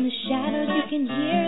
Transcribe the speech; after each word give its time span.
In 0.00 0.06
the 0.06 0.12
shadows 0.30 0.68
you 0.74 0.88
can 0.88 1.06
hear 1.06 1.39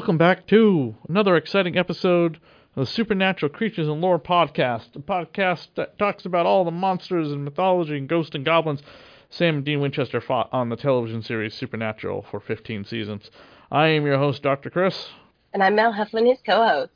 Welcome 0.00 0.16
back 0.16 0.46
to 0.46 0.94
another 1.10 1.36
exciting 1.36 1.76
episode 1.76 2.36
of 2.74 2.86
the 2.86 2.86
Supernatural 2.86 3.52
Creatures 3.52 3.86
and 3.86 4.00
Lore 4.00 4.18
podcast, 4.18 4.96
a 4.96 4.98
podcast 4.98 5.68
that 5.74 5.98
talks 5.98 6.24
about 6.24 6.46
all 6.46 6.64
the 6.64 6.70
monsters 6.70 7.30
and 7.30 7.44
mythology 7.44 7.98
and 7.98 8.08
ghosts 8.08 8.34
and 8.34 8.42
goblins 8.42 8.80
Sam 9.28 9.56
and 9.56 9.64
Dean 9.64 9.78
Winchester 9.78 10.22
fought 10.22 10.48
on 10.54 10.70
the 10.70 10.76
television 10.76 11.20
series 11.20 11.52
Supernatural 11.52 12.24
for 12.30 12.40
15 12.40 12.86
seasons. 12.86 13.30
I 13.70 13.88
am 13.88 14.06
your 14.06 14.16
host, 14.16 14.42
Dr. 14.42 14.70
Chris, 14.70 15.10
And 15.52 15.62
I'm 15.62 15.74
Mel 15.74 15.92
Heflin, 15.92 16.26
his 16.26 16.40
co-host. 16.46 16.92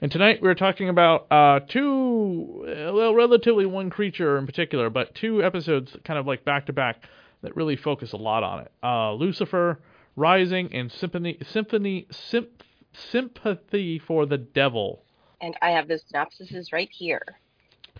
and 0.00 0.10
tonight 0.10 0.40
we're 0.40 0.54
talking 0.54 0.88
about 0.88 1.30
uh, 1.30 1.60
two, 1.68 2.64
well, 2.94 3.14
relatively 3.14 3.66
one 3.66 3.90
creature 3.90 4.38
in 4.38 4.46
particular, 4.46 4.88
but 4.88 5.14
two 5.14 5.44
episodes 5.44 5.94
kind 6.02 6.18
of 6.18 6.26
like 6.26 6.46
back 6.46 6.64
to 6.64 6.72
back 6.72 7.02
that 7.42 7.54
really 7.56 7.76
focus 7.76 8.12
a 8.12 8.16
lot 8.16 8.42
on 8.42 8.60
it. 8.60 8.72
Uh, 8.82 9.12
Lucifer 9.12 9.78
Rising 10.16 10.74
and 10.74 10.92
Symphony, 10.92 11.38
Symphony, 11.42 12.06
Symp- 12.10 12.62
Sympathy 12.92 13.98
for 13.98 14.26
the 14.26 14.36
Devil. 14.36 15.04
And 15.40 15.56
I 15.62 15.70
have 15.70 15.88
the 15.88 15.98
synopsises 15.98 16.72
right 16.72 16.90
here. 16.92 17.22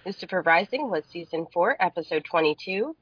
Lucifer 0.05 0.43
Rising 0.43 0.91
was 0.91 1.05
season 1.11 1.47
4, 1.53 1.77
episode 1.81 2.25
22. 2.25 2.95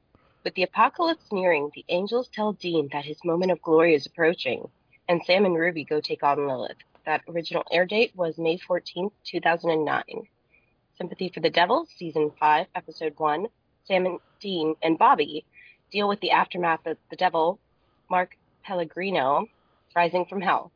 With 0.45 0.55
the 0.55 0.63
apocalypse 0.63 1.31
nearing, 1.31 1.71
the 1.75 1.83
angels 1.89 2.29
tell 2.29 2.53
Dean 2.53 2.89
that 2.93 3.05
his 3.05 3.23
moment 3.25 3.51
of 3.51 3.61
glory 3.61 3.95
is 3.95 4.05
approaching, 4.05 4.69
and 5.09 5.21
Sam 5.25 5.45
and 5.45 5.55
Ruby 5.55 5.83
go 5.83 5.99
take 5.99 6.23
on 6.23 6.47
Lilith. 6.47 6.77
That 7.05 7.21
original 7.27 7.63
air 7.69 7.85
date 7.85 8.13
was 8.15 8.37
May 8.37 8.57
14th, 8.57 9.11
2009. 9.25 10.03
Sympathy 10.97 11.29
for 11.29 11.41
the 11.41 11.49
Devil, 11.49 11.85
season 11.97 12.31
5, 12.39 12.67
episode 12.75 13.13
1. 13.17 13.47
Sam 13.83 14.05
and 14.05 14.19
Dean 14.39 14.75
and 14.81 14.97
Bobby 14.97 15.45
deal 15.91 16.07
with 16.07 16.21
the 16.21 16.31
aftermath 16.31 16.85
of 16.85 16.97
the 17.09 17.17
devil, 17.17 17.59
Mark 18.09 18.37
Pellegrino, 18.63 19.47
rising 19.95 20.25
from 20.25 20.41
hell. 20.41 20.71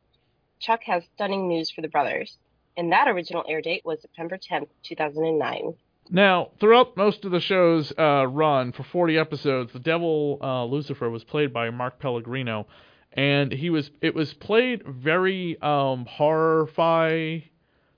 Chuck 0.58 0.82
has 0.84 1.04
stunning 1.14 1.48
news 1.48 1.70
for 1.70 1.82
the 1.82 1.88
brothers. 1.88 2.38
And 2.76 2.92
that 2.92 3.08
original 3.08 3.44
air 3.48 3.60
date 3.62 3.82
was 3.84 4.00
September 4.02 4.36
10th, 4.38 4.68
2009. 4.82 5.74
Now, 6.10 6.50
throughout 6.60 6.96
most 6.96 7.24
of 7.24 7.32
the 7.32 7.40
show's 7.40 7.92
uh, 7.98 8.26
run 8.28 8.72
for 8.72 8.84
40 8.84 9.18
episodes, 9.18 9.72
the 9.72 9.80
devil 9.80 10.38
uh, 10.40 10.64
Lucifer 10.64 11.10
was 11.10 11.24
played 11.24 11.52
by 11.52 11.70
Mark 11.70 11.98
Pellegrino, 11.98 12.66
and 13.12 13.50
he 13.50 13.70
was 13.70 13.90
it 14.00 14.14
was 14.14 14.34
played 14.34 14.84
very 14.86 15.60
um, 15.62 16.06
horrify, 16.06 17.38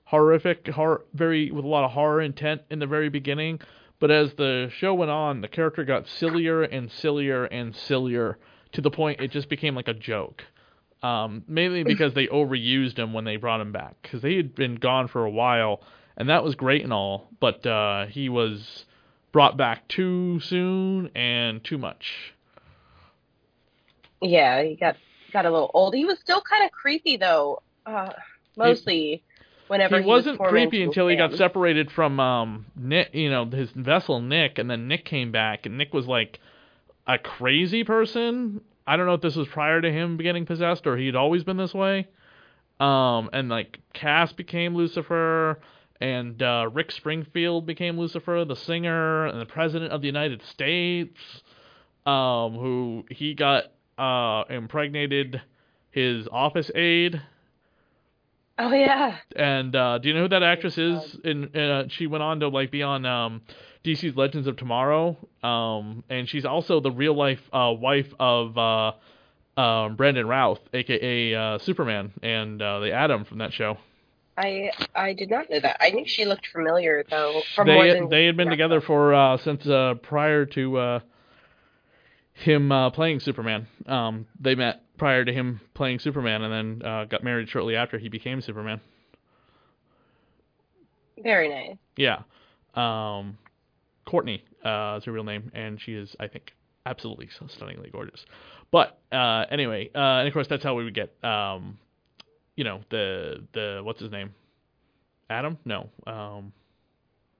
horrific, 0.05 0.67
hor- 0.69 1.05
very 1.13 1.51
with 1.51 1.65
a 1.65 1.67
lot 1.67 1.83
of 1.83 1.91
horror 1.91 2.21
intent 2.21 2.61
in 2.71 2.79
the 2.79 2.87
very 2.87 3.09
beginning. 3.09 3.59
But 3.99 4.11
as 4.11 4.33
the 4.33 4.71
show 4.75 4.93
went 4.93 5.11
on, 5.11 5.41
the 5.41 5.47
character 5.47 5.83
got 5.83 6.07
sillier 6.07 6.63
and 6.63 6.89
sillier 6.89 7.45
and 7.45 7.75
sillier 7.75 8.39
to 8.73 8.81
the 8.81 8.91
point 8.91 9.21
it 9.21 9.31
just 9.31 9.49
became 9.49 9.75
like 9.75 9.87
a 9.87 9.93
joke. 9.93 10.43
Um, 11.01 11.43
mainly 11.47 11.83
because 11.83 12.13
they 12.13 12.27
overused 12.27 12.99
him 12.99 13.13
when 13.13 13.23
they 13.23 13.37
brought 13.37 13.61
him 13.61 13.71
back, 13.71 13.95
because 14.01 14.21
he 14.21 14.35
had 14.35 14.53
been 14.53 14.75
gone 14.75 15.07
for 15.07 15.23
a 15.23 15.31
while 15.31 15.81
and 16.19 16.27
that 16.29 16.43
was 16.43 16.53
great 16.53 16.83
and 16.83 16.91
all, 16.91 17.29
but 17.39 17.65
uh, 17.65 18.05
he 18.07 18.27
was 18.27 18.85
brought 19.31 19.55
back 19.55 19.87
too 19.87 20.39
soon 20.41 21.09
and 21.15 21.63
too 21.63 21.77
much. 21.77 22.33
Yeah, 24.21 24.61
he 24.61 24.75
got 24.75 24.97
got 25.31 25.45
a 25.45 25.49
little 25.49 25.71
old. 25.73 25.95
He 25.95 26.03
was 26.03 26.19
still 26.19 26.41
kind 26.41 26.65
of 26.65 26.71
creepy 26.71 27.15
though. 27.15 27.61
Uh, 27.85 28.11
mostly 28.57 29.23
whenever 29.67 30.01
he 30.01 30.05
wasn't 30.05 30.39
was 30.39 30.49
creepy 30.49 30.83
until 30.83 31.07
he 31.07 31.15
got 31.15 31.33
separated 31.33 31.89
from 31.89 32.19
um 32.19 32.65
Nick, 32.75 33.13
you 33.13 33.29
know, 33.29 33.45
his 33.45 33.69
vessel 33.71 34.19
Nick, 34.19 34.57
and 34.57 34.69
then 34.69 34.89
Nick 34.89 35.05
came 35.05 35.31
back, 35.31 35.65
and 35.65 35.77
Nick 35.77 35.93
was 35.93 36.05
like 36.05 36.41
a 37.09 37.17
crazy 37.17 37.83
person. 37.83 38.61
I 38.85 38.95
don't 38.95 39.07
know 39.07 39.15
if 39.15 39.21
this 39.21 39.35
was 39.35 39.47
prior 39.47 39.81
to 39.81 39.91
him 39.91 40.17
getting 40.17 40.45
possessed 40.45 40.85
or 40.85 40.95
he'd 40.95 41.15
always 41.15 41.43
been 41.43 41.57
this 41.57 41.73
way. 41.73 42.07
Um, 42.79 43.29
and 43.33 43.49
like 43.49 43.79
Cass 43.93 44.31
became 44.31 44.75
Lucifer, 44.75 45.59
and 45.99 46.41
uh, 46.41 46.69
Rick 46.71 46.91
Springfield 46.91 47.65
became 47.65 47.99
Lucifer, 47.99 48.45
the 48.47 48.55
singer 48.55 49.25
and 49.25 49.41
the 49.41 49.45
president 49.45 49.91
of 49.91 50.01
the 50.01 50.07
United 50.07 50.41
States. 50.43 51.19
Um, 52.05 52.53
who 52.53 53.03
he 53.11 53.33
got 53.33 53.65
uh 53.97 54.45
impregnated 54.49 55.41
his 55.91 56.27
office 56.31 56.71
aide. 56.73 57.21
Oh 58.57 58.73
yeah. 58.73 59.17
And 59.35 59.75
uh, 59.75 59.97
do 59.97 60.07
you 60.07 60.15
know 60.15 60.21
who 60.21 60.29
that 60.29 60.43
actress 60.43 60.77
is? 60.77 61.17
And 61.23 61.55
uh, 61.55 61.87
she 61.89 62.07
went 62.07 62.23
on 62.23 62.39
to 62.41 62.49
like 62.49 62.71
be 62.71 62.83
on 62.83 63.05
um, 63.05 63.41
DC's 63.83 64.15
Legends 64.15 64.47
of 64.47 64.57
Tomorrow. 64.57 65.17
Um, 65.43 66.03
and 66.09 66.27
she's 66.27 66.45
also 66.45 66.79
the 66.79 66.91
real 66.91 67.13
life 67.15 67.41
uh, 67.53 67.73
wife 67.77 68.13
of 68.19 68.57
uh, 68.57 68.91
um, 69.59 69.95
Brandon 69.95 70.27
Routh, 70.27 70.59
aka 70.73 71.33
uh, 71.35 71.57
Superman, 71.59 72.11
and 72.21 72.61
uh, 72.61 72.79
the 72.79 72.93
Atom 72.93 73.25
from 73.25 73.39
that 73.39 73.53
show. 73.53 73.77
I 74.37 74.71
I 74.95 75.13
did 75.13 75.29
not 75.29 75.49
know 75.49 75.59
that. 75.59 75.77
I 75.81 75.89
knew 75.89 76.05
she 76.05 76.25
looked 76.25 76.47
familiar 76.47 77.03
though. 77.09 77.41
From 77.55 77.67
more 77.67 77.85
They 77.85 77.93
than 77.93 78.09
they 78.09 78.25
had 78.25 78.37
been 78.37 78.47
Yeah. 78.47 78.51
together 78.51 78.81
for 78.81 79.13
uh, 79.13 79.37
since 79.37 79.67
uh, 79.67 79.95
prior 80.01 80.45
to 80.45 80.77
uh, 80.77 80.99
him 82.33 82.71
uh, 82.71 82.89
playing 82.91 83.19
Superman. 83.19 83.67
Um, 83.85 84.27
they 84.39 84.55
met 84.55 84.81
prior 84.97 85.25
to 85.25 85.33
him 85.33 85.59
playing 85.73 85.99
Superman, 85.99 86.41
and 86.43 86.79
then 86.81 86.89
uh, 86.89 87.05
got 87.05 87.23
married 87.23 87.49
shortly 87.49 87.75
after 87.75 87.97
he 87.97 88.07
became 88.09 88.39
Superman. 88.41 88.79
Very 91.21 91.49
nice. 91.49 91.77
Yeah. 91.97 92.21
Um, 92.75 93.37
Courtney 94.09 94.43
uh, 94.65 94.95
is 94.97 95.05
her 95.05 95.11
real 95.11 95.23
name, 95.23 95.51
and 95.53 95.79
she 95.79 95.93
is, 95.93 96.15
I 96.19 96.27
think, 96.27 96.53
absolutely 96.83 97.29
stunningly 97.47 97.91
gorgeous. 97.91 98.25
But 98.71 98.99
uh, 99.11 99.45
anyway, 99.51 99.91
uh, 99.93 99.99
and 100.19 100.27
of 100.27 100.33
course 100.33 100.47
that's 100.47 100.63
how 100.63 100.73
we 100.73 100.83
would 100.83 100.95
get, 100.95 101.13
um, 101.23 101.77
you 102.55 102.63
know, 102.63 102.81
the 102.89 103.45
the 103.53 103.81
what's 103.83 104.01
his 104.01 104.11
name? 104.11 104.33
Adam? 105.29 105.59
No. 105.63 105.89
Um, 106.07 106.53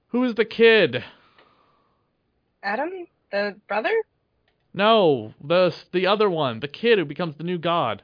who 0.08 0.22
is 0.22 0.36
the 0.36 0.44
kid? 0.44 1.02
Adam, 2.62 2.90
the 3.32 3.56
brother. 3.66 3.90
No, 4.72 5.34
the 5.42 5.74
the 5.92 6.06
other 6.06 6.30
one, 6.30 6.60
the 6.60 6.68
kid 6.68 6.98
who 7.00 7.04
becomes 7.04 7.34
the 7.36 7.42
new 7.42 7.58
god. 7.58 8.02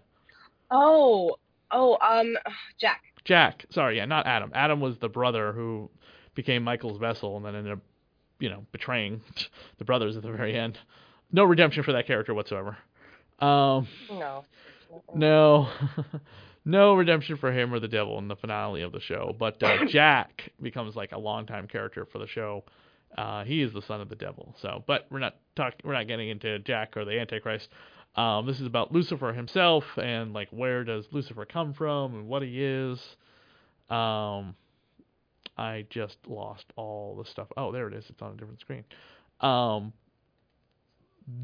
Oh, 0.73 1.37
oh, 1.71 1.99
um, 2.01 2.37
Jack. 2.81 3.03
Jack. 3.25 3.67
Sorry, 3.71 3.99
yeah, 3.99 4.07
not 4.07 4.27
Adam. 4.27 4.51
Adam 4.55 4.81
was 4.81 4.99
the 4.99 5.09
brother 5.09 5.53
who 5.53 5.89
became 6.35 6.65
Michael's 6.65 6.99
vessel 6.99 7.37
and 7.37 7.47
then 7.47 7.55
ended 7.55 7.75
up, 7.75 7.79
you 8.39 8.49
know, 8.49 8.65
betraying 8.73 9.21
the 9.79 9.85
brothers 9.85 10.17
at 10.17 10.23
the 10.23 10.31
very 10.33 10.57
end. 10.57 10.79
No 11.33 11.45
redemption 11.45 11.83
for 11.83 11.93
that 11.93 12.07
character 12.07 12.35
whatsoever. 12.35 12.77
Um, 13.41 13.89
No. 14.11 14.45
no, 15.15 15.69
no 16.65 16.95
redemption 16.95 17.37
for 17.37 17.53
him 17.53 17.73
or 17.75 17.81
the 17.81 17.89
devil 17.89 18.19
in 18.19 18.29
the 18.29 18.37
finale 18.37 18.83
of 18.83 18.93
the 18.93 19.01
show. 19.01 19.35
But 19.39 19.63
uh, 19.63 19.85
Jack 19.89 20.51
becomes 20.63 20.97
like 20.97 21.13
a 21.13 21.19
longtime 21.19 21.67
character 21.69 22.07
for 22.07 22.19
the 22.19 22.27
show. 22.27 22.65
Uh, 23.17 23.45
he 23.45 23.63
is 23.63 23.73
the 23.73 23.83
son 23.83 24.01
of 24.01 24.09
the 24.09 24.17
devil. 24.17 24.55
So, 24.61 24.83
but 24.87 25.07
we're 25.11 25.19
not 25.21 25.37
talking. 25.55 25.81
We're 25.85 25.95
not 25.95 26.07
getting 26.09 26.29
into 26.29 26.59
Jack 26.61 26.97
or 26.97 27.05
the 27.05 27.19
Antichrist. 27.19 27.69
Um, 28.15 28.47
this 28.47 28.61
is 28.61 28.67
about 28.67 28.93
Lucifer 28.93 29.33
himself 29.33 29.85
and 29.99 30.33
like 30.33 30.49
where 30.51 30.85
does 30.85 31.07
Lucifer 31.13 31.45
come 31.45 31.75
from 31.75 32.15
and 32.15 32.29
what 32.29 32.43
he 32.43 32.63
is. 32.65 32.99
Um, 33.91 34.55
I 35.57 35.87
just 35.91 36.19
lost 36.27 36.67
all 36.77 37.17
the 37.17 37.29
stuff. 37.29 37.49
Oh, 37.57 37.73
there 37.73 37.89
it 37.89 37.95
is. 37.95 38.05
It's 38.09 38.23
on 38.23 38.33
a 38.33 38.37
different 38.37 38.61
screen. 38.61 38.85
Um, 39.41 39.93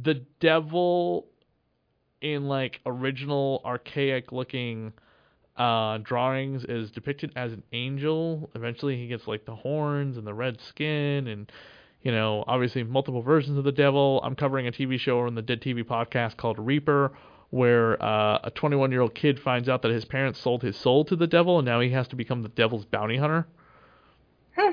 the 0.02 0.25
devil 0.40 1.26
in 2.20 2.46
like 2.49 2.81
original 2.87 3.60
archaic 3.64 4.31
looking 4.31 4.93
uh 5.56 5.99
drawings 5.99 6.64
is 6.64 6.90
depicted 6.90 7.32
as 7.37 7.52
an 7.52 7.62
angel. 7.72 8.50
Eventually 8.54 8.96
he 8.96 9.08
gets 9.08 9.26
like 9.26 9.44
the 9.44 9.54
horns 9.54 10.16
and 10.16 10.26
the 10.26 10.32
red 10.32 10.60
skin 10.60 11.26
and 11.26 11.50
you 12.02 12.10
know, 12.10 12.43
obviously 12.48 12.82
multiple 12.82 13.22
versions 13.22 13.56
of 13.58 13.64
the 13.64 13.72
devil. 13.72 14.20
I'm 14.25 14.34
covering 14.34 14.66
a 14.66 14.72
TV 14.72 14.98
show 14.98 15.20
on 15.20 15.37
the 15.37 15.43
Dead 15.43 15.60
TV 15.60 15.84
podcast 15.84 16.37
called 16.37 16.58
Reaper 16.58 17.12
where 17.50 18.02
uh, 18.02 18.38
a 18.44 18.50
21 18.50 18.90
year 18.90 19.02
old 19.02 19.14
kid 19.14 19.38
finds 19.38 19.69
out 19.69 19.82
that 19.82 19.90
his 19.90 20.06
parents 20.06 20.40
sold 20.40 20.62
his 20.62 20.76
soul 20.76 21.05
to 21.05 21.14
the 21.14 21.26
devil 21.26 21.58
and 21.58 21.66
now 21.66 21.81
he 21.81 21.90
has 21.90 22.08
to 22.08 22.16
become 22.16 22.43
the 22.43 22.48
devil's 22.48 22.87
bounty 22.87 23.19
hunter. 23.19 23.46
Huh. 24.56 24.72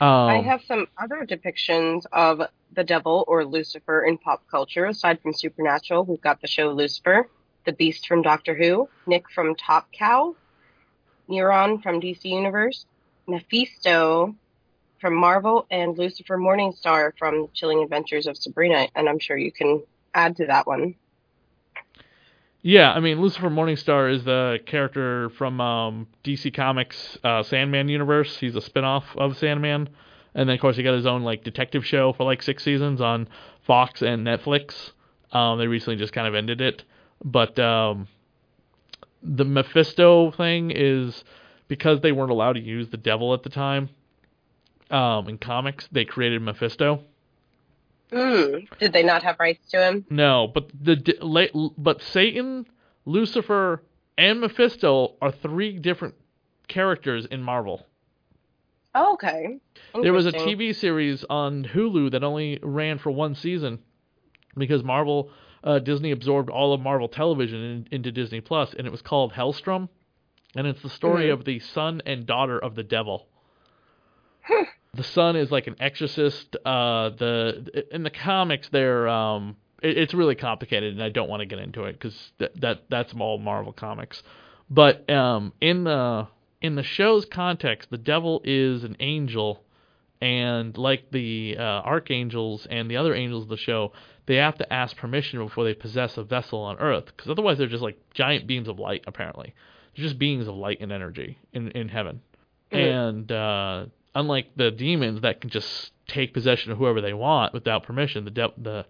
Um, 0.00 0.28
I 0.28 0.40
have 0.42 0.62
some 0.62 0.86
other 0.96 1.26
depictions 1.26 2.04
of 2.12 2.42
the 2.72 2.84
devil 2.84 3.24
or 3.26 3.44
Lucifer 3.44 4.04
in 4.04 4.18
pop 4.18 4.46
culture. 4.48 4.84
Aside 4.84 5.20
from 5.20 5.34
Supernatural, 5.34 6.04
we've 6.04 6.20
got 6.20 6.40
the 6.40 6.46
show 6.46 6.70
Lucifer, 6.70 7.28
the 7.64 7.72
Beast 7.72 8.06
from 8.06 8.22
Doctor 8.22 8.54
Who, 8.54 8.88
Nick 9.06 9.30
from 9.30 9.56
Top 9.56 9.90
Cow, 9.92 10.36
Neron 11.28 11.82
from 11.82 12.00
DC 12.00 12.24
Universe, 12.24 12.86
Mephisto 13.26 14.36
from 15.00 15.14
Marvel, 15.14 15.66
and 15.70 15.98
Lucifer 15.98 16.38
Morningstar 16.38 17.12
from 17.18 17.48
Chilling 17.52 17.82
Adventures 17.82 18.26
of 18.26 18.36
Sabrina. 18.36 18.88
And 18.94 19.08
I'm 19.08 19.18
sure 19.18 19.36
you 19.36 19.52
can 19.52 19.82
add 20.14 20.36
to 20.36 20.46
that 20.46 20.66
one. 20.66 20.94
Yeah, 22.62 22.92
I 22.92 23.00
mean 23.00 23.20
Lucifer 23.20 23.48
Morningstar 23.50 24.12
is 24.12 24.24
the 24.24 24.58
character 24.66 25.30
from 25.30 25.60
um, 25.60 26.08
DC 26.24 26.52
Comics 26.54 27.16
uh, 27.22 27.42
Sandman 27.42 27.88
universe. 27.88 28.36
He's 28.36 28.56
a 28.56 28.60
spin-off 28.60 29.04
of 29.16 29.36
Sandman, 29.38 29.88
and 30.34 30.48
then 30.48 30.54
of 30.54 30.60
course 30.60 30.76
he 30.76 30.82
got 30.82 30.94
his 30.94 31.06
own 31.06 31.22
like 31.22 31.44
detective 31.44 31.86
show 31.86 32.12
for 32.12 32.24
like 32.24 32.42
six 32.42 32.64
seasons 32.64 33.00
on 33.00 33.28
Fox 33.64 34.02
and 34.02 34.26
Netflix. 34.26 34.90
Um, 35.30 35.58
they 35.58 35.68
recently 35.68 35.96
just 35.96 36.12
kind 36.12 36.26
of 36.26 36.34
ended 36.34 36.60
it, 36.60 36.82
but 37.24 37.56
um, 37.60 38.08
the 39.22 39.44
Mephisto 39.44 40.32
thing 40.32 40.72
is 40.74 41.22
because 41.68 42.00
they 42.00 42.12
weren't 42.12 42.30
allowed 42.30 42.54
to 42.54 42.60
use 42.60 42.88
the 42.88 42.96
devil 42.96 43.34
at 43.34 43.44
the 43.44 43.50
time. 43.50 43.90
Um, 44.90 45.28
in 45.28 45.38
comics, 45.38 45.88
they 45.92 46.04
created 46.04 46.42
Mephisto. 46.42 47.02
Mm. 48.12 48.68
Did 48.78 48.92
they 48.92 49.02
not 49.02 49.22
have 49.22 49.36
rights 49.38 49.70
to 49.70 49.78
him? 49.78 50.06
No, 50.10 50.50
but 50.52 50.70
the 50.80 51.72
but 51.76 52.02
Satan, 52.02 52.66
Lucifer, 53.04 53.82
and 54.16 54.40
Mephisto 54.40 55.14
are 55.20 55.30
three 55.30 55.78
different 55.78 56.14
characters 56.68 57.26
in 57.30 57.42
Marvel. 57.42 57.86
Oh, 58.94 59.14
okay. 59.14 59.58
There 60.02 60.12
was 60.12 60.26
a 60.26 60.32
TV 60.32 60.74
series 60.74 61.24
on 61.28 61.64
Hulu 61.64 62.12
that 62.12 62.24
only 62.24 62.58
ran 62.62 62.98
for 62.98 63.10
one 63.10 63.34
season 63.34 63.80
because 64.56 64.82
Marvel 64.82 65.30
uh, 65.62 65.78
Disney 65.78 66.10
absorbed 66.10 66.50
all 66.50 66.72
of 66.72 66.80
Marvel 66.80 67.08
Television 67.08 67.60
in, 67.60 67.88
into 67.92 68.10
Disney 68.10 68.40
Plus, 68.40 68.74
and 68.76 68.86
it 68.86 68.90
was 68.90 69.02
called 69.02 69.32
Hellstrom, 69.32 69.88
and 70.56 70.66
it's 70.66 70.82
the 70.82 70.88
story 70.88 71.24
mm-hmm. 71.24 71.38
of 71.38 71.44
the 71.44 71.60
son 71.60 72.02
and 72.06 72.26
daughter 72.26 72.58
of 72.58 72.74
the 72.74 72.82
devil. 72.82 73.28
The 74.98 75.04
son 75.04 75.36
is 75.36 75.50
like 75.50 75.68
an 75.68 75.76
exorcist. 75.78 76.56
Uh, 76.56 77.10
the 77.10 77.84
in 77.92 78.02
the 78.02 78.10
comics, 78.10 78.68
they're 78.68 79.08
um, 79.08 79.56
it, 79.80 79.96
it's 79.96 80.12
really 80.12 80.34
complicated, 80.34 80.92
and 80.92 81.02
I 81.02 81.08
don't 81.08 81.28
want 81.28 81.40
to 81.40 81.46
get 81.46 81.60
into 81.60 81.84
it 81.84 81.92
because 81.92 82.32
th- 82.38 82.52
that 82.56 82.82
that's 82.90 83.14
all 83.18 83.38
Marvel 83.38 83.72
comics. 83.72 84.22
But 84.68 85.08
um, 85.08 85.52
in 85.60 85.84
the 85.84 86.26
in 86.60 86.74
the 86.74 86.82
show's 86.82 87.24
context, 87.24 87.90
the 87.90 87.96
devil 87.96 88.42
is 88.44 88.82
an 88.82 88.96
angel, 88.98 89.62
and 90.20 90.76
like 90.76 91.12
the 91.12 91.56
uh, 91.56 91.62
archangels 91.62 92.66
and 92.68 92.90
the 92.90 92.96
other 92.96 93.14
angels 93.14 93.44
of 93.44 93.48
the 93.48 93.56
show, 93.56 93.92
they 94.26 94.34
have 94.34 94.58
to 94.58 94.70
ask 94.72 94.96
permission 94.96 95.38
before 95.38 95.62
they 95.62 95.74
possess 95.74 96.18
a 96.18 96.24
vessel 96.24 96.58
on 96.58 96.76
Earth, 96.78 97.06
because 97.06 97.30
otherwise 97.30 97.56
they're 97.56 97.68
just 97.68 97.84
like 97.84 97.98
giant 98.12 98.48
beams 98.48 98.66
of 98.66 98.80
light. 98.80 99.04
Apparently, 99.06 99.54
they're 99.94 100.04
just 100.04 100.18
beings 100.18 100.48
of 100.48 100.56
light 100.56 100.78
and 100.80 100.90
energy 100.90 101.38
in 101.52 101.70
in 101.70 101.88
heaven. 101.88 102.20
Mm-hmm. 102.72 102.76
And 102.76 103.32
uh, 103.32 103.86
unlike 104.18 104.50
the 104.56 104.70
demons 104.72 105.20
that 105.20 105.40
can 105.40 105.48
just 105.48 105.92
take 106.08 106.34
possession 106.34 106.72
of 106.72 106.78
whoever 106.78 107.00
they 107.00 107.12
want 107.12 107.54
without 107.54 107.84
permission, 107.84 108.24
the 108.24 108.30
de- 108.30 108.52
the 108.58 108.84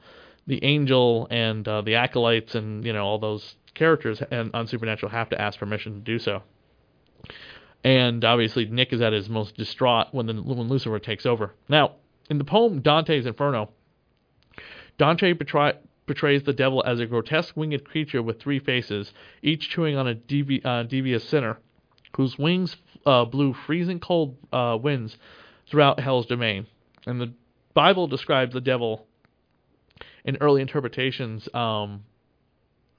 the 0.46 0.64
angel 0.64 1.28
and 1.30 1.68
uh, 1.68 1.82
the 1.82 1.94
acolytes 1.94 2.54
and 2.54 2.84
you 2.84 2.92
know 2.92 3.04
all 3.04 3.18
those 3.18 3.56
characters 3.74 4.22
and 4.30 4.50
on 4.54 4.66
Supernatural 4.66 5.12
have 5.12 5.28
to 5.28 5.40
ask 5.40 5.58
permission 5.58 5.92
to 5.92 6.00
do 6.00 6.18
so. 6.18 6.42
And 7.84 8.24
obviously, 8.24 8.64
Nick 8.64 8.92
is 8.92 9.02
at 9.02 9.12
his 9.12 9.28
most 9.28 9.56
distraught 9.56 10.08
when 10.12 10.26
the 10.26 10.34
when 10.34 10.68
Lucifer 10.68 10.98
takes 10.98 11.26
over. 11.26 11.52
Now, 11.68 11.96
in 12.30 12.38
the 12.38 12.44
poem 12.44 12.80
Dante's 12.80 13.26
Inferno, 13.26 13.70
Dante 14.96 15.34
betray, 15.34 15.74
portrays 16.06 16.42
the 16.44 16.54
devil 16.54 16.82
as 16.86 17.00
a 17.00 17.06
grotesque 17.06 17.54
winged 17.54 17.84
creature 17.84 18.22
with 18.22 18.40
three 18.40 18.58
faces, 18.58 19.12
each 19.42 19.68
chewing 19.68 19.96
on 19.96 20.08
a 20.08 20.14
devi- 20.14 20.64
uh, 20.64 20.84
devious 20.84 21.28
sinner, 21.28 21.58
whose 22.16 22.38
wings 22.38 22.78
uh, 23.06 23.24
blew 23.24 23.54
freezing 23.66 24.00
cold 24.00 24.36
uh, 24.52 24.78
winds 24.80 25.16
throughout 25.70 26.00
hell's 26.00 26.26
domain. 26.26 26.66
And 27.06 27.20
the 27.20 27.32
Bible 27.74 28.06
describes 28.06 28.52
the 28.52 28.60
devil 28.60 29.06
in 30.24 30.36
early 30.40 30.62
interpretations, 30.62 31.48
um, 31.54 32.04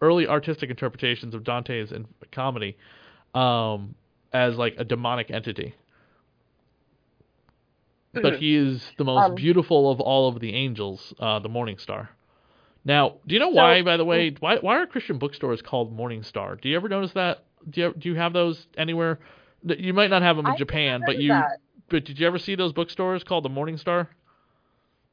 early 0.01 0.27
artistic 0.27 0.69
interpretations 0.69 1.35
of 1.35 1.43
Dante's 1.43 1.91
in 1.91 2.07
comedy, 2.31 2.77
um, 3.33 3.95
as 4.33 4.55
like 4.55 4.75
a 4.77 4.83
demonic 4.83 5.29
entity. 5.31 5.75
Mm-hmm. 8.15 8.21
But 8.21 8.37
he 8.37 8.55
is 8.55 8.83
the 8.97 9.03
most 9.03 9.29
um, 9.29 9.35
beautiful 9.35 9.91
of 9.91 9.99
all 9.99 10.29
of 10.29 10.39
the 10.39 10.53
angels, 10.53 11.13
uh, 11.19 11.39
the 11.39 11.49
Morning 11.49 11.77
Star. 11.77 12.09
Now, 12.85 13.17
do 13.27 13.35
you 13.35 13.39
know 13.39 13.51
so, 13.51 13.55
why, 13.57 13.81
by 13.83 13.97
the 13.97 14.05
way, 14.05 14.33
why 14.39 14.57
why 14.57 14.77
are 14.77 14.87
Christian 14.87 15.17
bookstores 15.19 15.61
called 15.61 15.93
Morning 15.93 16.23
Star? 16.23 16.55
Do 16.55 16.69
you 16.69 16.75
ever 16.75 16.87
notice 16.87 17.11
that? 17.13 17.43
Do 17.69 17.81
you, 17.81 17.93
do 17.97 18.09
you 18.09 18.15
have 18.15 18.33
those 18.33 18.65
anywhere? 18.77 19.19
You 19.63 19.93
might 19.93 20.09
not 20.09 20.21
have 20.21 20.37
them 20.37 20.45
in 20.45 20.53
I 20.53 20.57
Japan, 20.57 21.01
but 21.05 21.19
you. 21.19 21.29
That. 21.29 21.59
But 21.89 22.05
did 22.05 22.19
you 22.19 22.27
ever 22.27 22.37
see 22.39 22.55
those 22.55 22.71
bookstores 22.71 23.23
called 23.23 23.43
the 23.43 23.49
Morning 23.49 23.77
Star? 23.77 24.09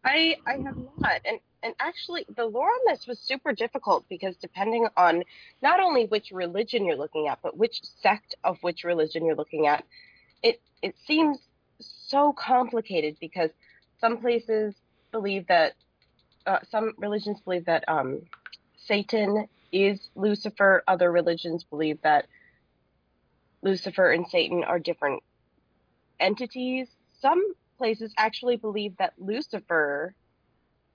I 0.04 0.36
I 0.46 0.52
have 0.52 0.76
not, 0.98 1.20
and 1.24 1.40
and 1.62 1.74
actually 1.80 2.26
the 2.36 2.44
lore 2.44 2.68
on 2.68 2.80
this 2.86 3.06
was 3.06 3.18
super 3.18 3.52
difficult 3.52 4.04
because 4.08 4.36
depending 4.36 4.86
on 4.96 5.24
not 5.62 5.80
only 5.80 6.06
which 6.06 6.30
religion 6.30 6.84
you're 6.84 6.96
looking 6.96 7.26
at, 7.28 7.40
but 7.42 7.56
which 7.56 7.80
sect 8.02 8.36
of 8.44 8.56
which 8.60 8.84
religion 8.84 9.26
you're 9.26 9.34
looking 9.34 9.66
at, 9.66 9.84
it 10.42 10.60
it 10.82 10.94
seems 11.06 11.38
so 11.80 12.32
complicated 12.32 13.16
because 13.20 13.50
some 14.00 14.18
places 14.18 14.74
believe 15.10 15.46
that 15.48 15.72
uh, 16.46 16.58
some 16.70 16.92
religions 16.98 17.40
believe 17.40 17.64
that 17.64 17.84
um, 17.88 18.22
Satan 18.76 19.48
is 19.72 20.08
Lucifer. 20.14 20.84
Other 20.86 21.10
religions 21.10 21.64
believe 21.64 21.98
that 22.02 22.26
Lucifer 23.66 24.12
and 24.12 24.28
Satan 24.28 24.62
are 24.62 24.78
different 24.78 25.24
entities. 26.20 26.86
Some 27.20 27.42
places 27.78 28.14
actually 28.16 28.56
believe 28.56 28.96
that 28.98 29.14
Lucifer 29.18 30.14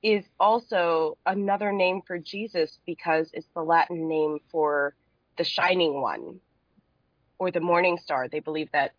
is 0.01 0.23
also 0.39 1.17
another 1.25 1.73
name 1.73 2.01
for 2.07 2.17
Jesus 2.17 2.79
because 2.85 3.29
it's 3.33 3.49
the 3.53 3.61
Latin 3.61 4.07
name 4.07 4.39
for 4.49 4.95
the 5.37 5.43
shining 5.43 6.01
one 6.01 6.39
or 7.39 7.51
the 7.51 7.59
morning 7.59 7.97
star. 8.01 8.29
They 8.29 8.39
believe 8.39 8.69
that 8.71 8.93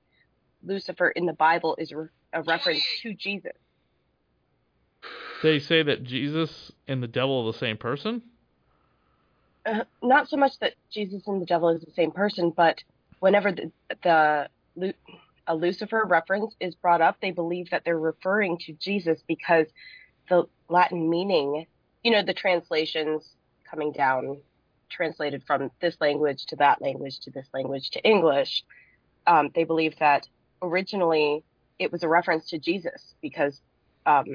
Lucifer 0.63 1.09
in 1.09 1.25
the 1.25 1.33
Bible 1.33 1.75
is 1.79 1.93
a 2.35 2.43
reference 2.43 2.85
to 3.01 3.15
Jesus. 3.15 3.53
They 5.43 5.59
say 5.59 5.83
that 5.83 6.05
Jesus 6.05 6.73
and 6.87 7.03
the 7.03 7.09
devil 7.09 7.41
are 7.47 7.53
the 7.53 7.59
same 7.59 7.79
person? 7.79 8.21
Uh, 9.65 9.85
not 10.03 10.29
so 10.29 10.37
much 10.37 10.59
that 10.61 10.75
Jesus 10.91 11.23
and 11.27 11.41
the 11.41 11.47
devil 11.47 11.71
is 11.71 11.81
the 11.81 11.93
same 11.93 12.11
person, 12.11 12.53
but 12.55 12.83
whenever 13.23 13.53
the, 13.53 13.71
the 14.03 14.95
a 15.47 15.55
Lucifer 15.55 16.05
reference 16.05 16.57
is 16.59 16.75
brought 16.75 17.01
up, 17.01 17.19
they 17.23 17.31
believe 17.31 17.71
that 17.71 17.85
they're 17.85 17.97
referring 17.97 18.59
to 18.59 18.73
Jesus 18.73 19.23
because 19.29 19.69
the 20.29 20.43
Latin 20.69 21.09
meaning, 21.09 21.67
you 22.03 22.11
know, 22.11 22.25
the 22.25 22.35
translations 22.35 23.37
coming 23.71 23.93
down, 23.93 24.39
translated 24.91 25.45
from 25.47 25.71
this 25.81 25.97
language 26.01 26.47
to 26.47 26.57
that 26.57 26.83
language 26.83 27.21
to 27.21 27.31
this 27.31 27.47
language 27.55 27.91
to 27.91 28.03
English, 28.03 28.65
um, 29.29 29.51
they 29.55 29.63
believe 29.63 29.97
that 30.01 30.27
originally 30.61 31.45
it 31.79 31.93
was 31.93 32.03
a 32.03 32.09
reference 32.09 32.49
to 32.51 32.59
Jesus 32.59 33.15
because 33.23 33.61
um, 34.05 34.27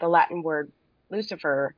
the 0.00 0.08
Latin 0.08 0.42
word 0.42 0.72
Lucifer 1.10 1.74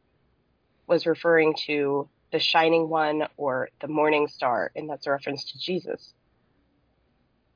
was 0.87 1.07
referring 1.07 1.55
to 1.67 2.09
the 2.35 2.41
shining 2.41 2.89
one 2.89 3.23
or 3.37 3.69
the 3.81 3.87
morning 3.87 4.27
star, 4.27 4.73
and 4.75 4.91
that's 4.91 5.07
a 5.07 5.11
reference 5.13 5.45
to 5.53 5.59
Jesus. 5.59 6.13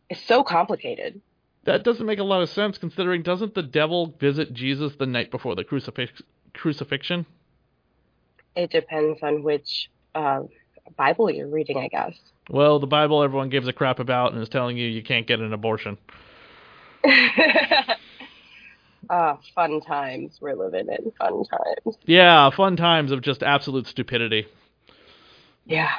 It's 0.08 0.22
so 0.22 0.44
complicated. 0.44 1.20
That 1.64 1.82
doesn't 1.82 2.06
make 2.06 2.20
a 2.20 2.24
lot 2.24 2.42
of 2.42 2.48
sense 2.48 2.78
considering 2.78 3.22
doesn't 3.22 3.56
the 3.56 3.62
devil 3.62 4.14
visit 4.20 4.54
Jesus 4.54 4.92
the 4.96 5.04
night 5.04 5.32
before 5.32 5.56
the 5.56 5.64
crucifix- 5.64 6.22
crucifixion? 6.54 7.26
It 8.54 8.70
depends 8.70 9.18
on 9.20 9.42
which 9.42 9.90
uh, 10.14 10.42
Bible 10.96 11.28
you're 11.28 11.48
reading, 11.48 11.78
I 11.78 11.88
guess. 11.88 12.14
Well, 12.48 12.78
the 12.78 12.86
Bible 12.86 13.24
everyone 13.24 13.48
gives 13.48 13.66
a 13.66 13.72
crap 13.72 13.98
about 13.98 14.32
and 14.32 14.40
is 14.40 14.48
telling 14.48 14.76
you 14.76 14.86
you 14.86 15.02
can't 15.02 15.26
get 15.26 15.40
an 15.40 15.52
abortion. 15.52 15.98
Ah, 19.10 19.38
fun 19.54 19.80
times 19.80 20.36
we're 20.40 20.54
living 20.54 20.86
in. 20.86 21.10
Fun 21.12 21.42
times. 21.44 21.96
Yeah, 22.04 22.50
fun 22.50 22.76
times 22.76 23.10
of 23.10 23.22
just 23.22 23.42
absolute 23.42 23.86
stupidity. 23.86 24.46
Yeah. 25.68 25.90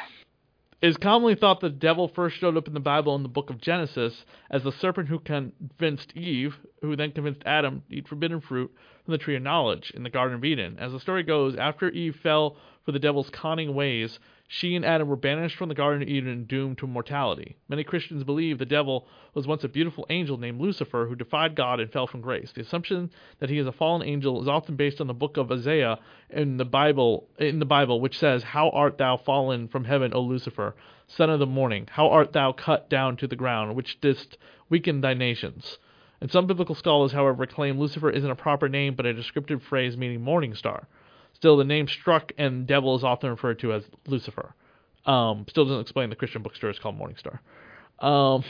It 0.82 0.88
is 0.88 0.98
commonly 0.98 1.36
thought 1.36 1.60
the 1.60 1.70
devil 1.70 2.08
first 2.08 2.38
showed 2.38 2.58
up 2.58 2.68
in 2.68 2.74
the 2.74 2.80
Bible 2.80 3.16
in 3.16 3.22
the 3.22 3.30
book 3.30 3.50
of 3.50 3.62
Genesis 3.62 4.26
as 4.50 4.64
the 4.64 4.72
serpent 4.72 5.10
who 5.10 5.20
convinced 5.20 6.16
Eve, 6.16 6.58
who 6.82 6.96
then 6.96 7.12
convinced 7.12 7.44
Adam 7.46 7.84
to 7.90 7.96
eat 7.96 8.08
forbidden 8.08 8.42
fruit 8.42 8.72
from 9.06 9.12
the 9.12 9.18
tree 9.18 9.36
of 9.36 9.44
knowledge 9.44 9.92
in 9.94 10.04
the 10.04 10.10
Garden 10.10 10.38
of 10.38 10.46
Eden. 10.46 10.78
As 10.80 10.92
the 10.92 11.00
story 11.00 11.24
goes, 11.24 11.56
after 11.56 11.90
Eve 11.90 12.16
fell 12.24 12.56
for 12.86 12.94
the 12.94 13.00
devil's 13.00 13.30
conning 13.30 13.76
ways, 13.76 14.20
She 14.52 14.76
and 14.76 14.84
Adam 14.84 15.08
were 15.08 15.16
banished 15.16 15.58
from 15.58 15.70
the 15.70 15.76
Garden 15.76 16.02
of 16.02 16.10
Eden 16.10 16.28
and 16.28 16.48
doomed 16.48 16.80
to 16.80 16.88
mortality. 16.88 17.58
Many 17.68 17.84
Christians 17.84 18.24
believe 18.24 18.58
the 18.58 18.66
devil 18.66 19.08
was 19.36 19.46
once 19.46 19.64
a 19.64 19.70
beautiful 19.70 20.08
angel 20.10 20.40
named 20.40 20.60
Lucifer 20.60 21.06
who 21.06 21.16
defied 21.16 21.54
God 21.54 21.80
and 21.80 21.92
fell 21.92 22.08
from 22.08 22.22
grace. 22.22 22.52
The 22.52 22.62
assumption 22.62 23.12
that 23.38 23.52
he 23.52 23.60
is 23.60 23.68
a 23.68 23.72
fallen 23.72 24.02
angel 24.02 24.42
is 24.42 24.48
often 24.48 24.76
based 24.76 25.00
on 25.00 25.06
the 25.06 25.14
book 25.14 25.38
of 25.38 25.52
Isaiah 25.52 26.00
in 26.32 26.58
the 26.58 26.66
Bible, 26.66 27.30
in 27.38 27.60
the 27.60 27.66
Bible, 27.66 28.02
which 28.02 28.18
says, 28.18 28.42
"How 28.42 28.72
art 28.72 28.98
thou 28.98 29.18
fallen 29.18 29.68
from 29.68 29.84
heaven, 29.84 30.16
O 30.16 30.22
Lucifer, 30.22 30.76
son 31.06 31.30
of 31.30 31.38
the 31.38 31.46
morning? 31.46 31.88
How 31.92 32.10
art 32.10 32.34
thou 32.34 32.52
cut 32.52 32.90
down 32.90 33.18
to 33.18 33.28
the 33.28 33.36
ground, 33.36 33.76
which 33.76 34.02
didst 34.02 34.40
weaken 34.68 35.02
thy 35.02 35.14
nations?" 35.14 35.78
And 36.22 36.32
some 36.32 36.48
biblical 36.48 36.74
scholars, 36.74 37.12
however, 37.12 37.46
claim 37.46 37.78
Lucifer 37.78 38.10
isn't 38.10 38.32
a 38.32 38.36
proper 38.36 38.68
name 38.68 38.96
but 38.96 39.06
a 39.06 39.14
descriptive 39.14 39.62
phrase 39.62 39.96
meaning 39.96 40.24
morning 40.24 40.56
star. 40.56 40.88
Still, 41.40 41.56
the 41.56 41.64
name 41.64 41.88
struck 41.88 42.34
and 42.38 42.68
devil 42.68 42.98
is 42.98 43.04
often 43.04 43.30
referred 43.30 43.60
to 43.60 43.72
as 43.74 43.84
Lucifer. 44.06 44.54
Um, 45.06 45.46
still 45.50 45.64
doesn't 45.66 45.80
explain 45.80 46.10
the 46.10 46.18
Christian 46.18 46.42
bookstore 46.44 46.70
is 46.70 46.80
called 46.80 47.00
Morningstar. 47.00 47.40
Um, 48.06 48.44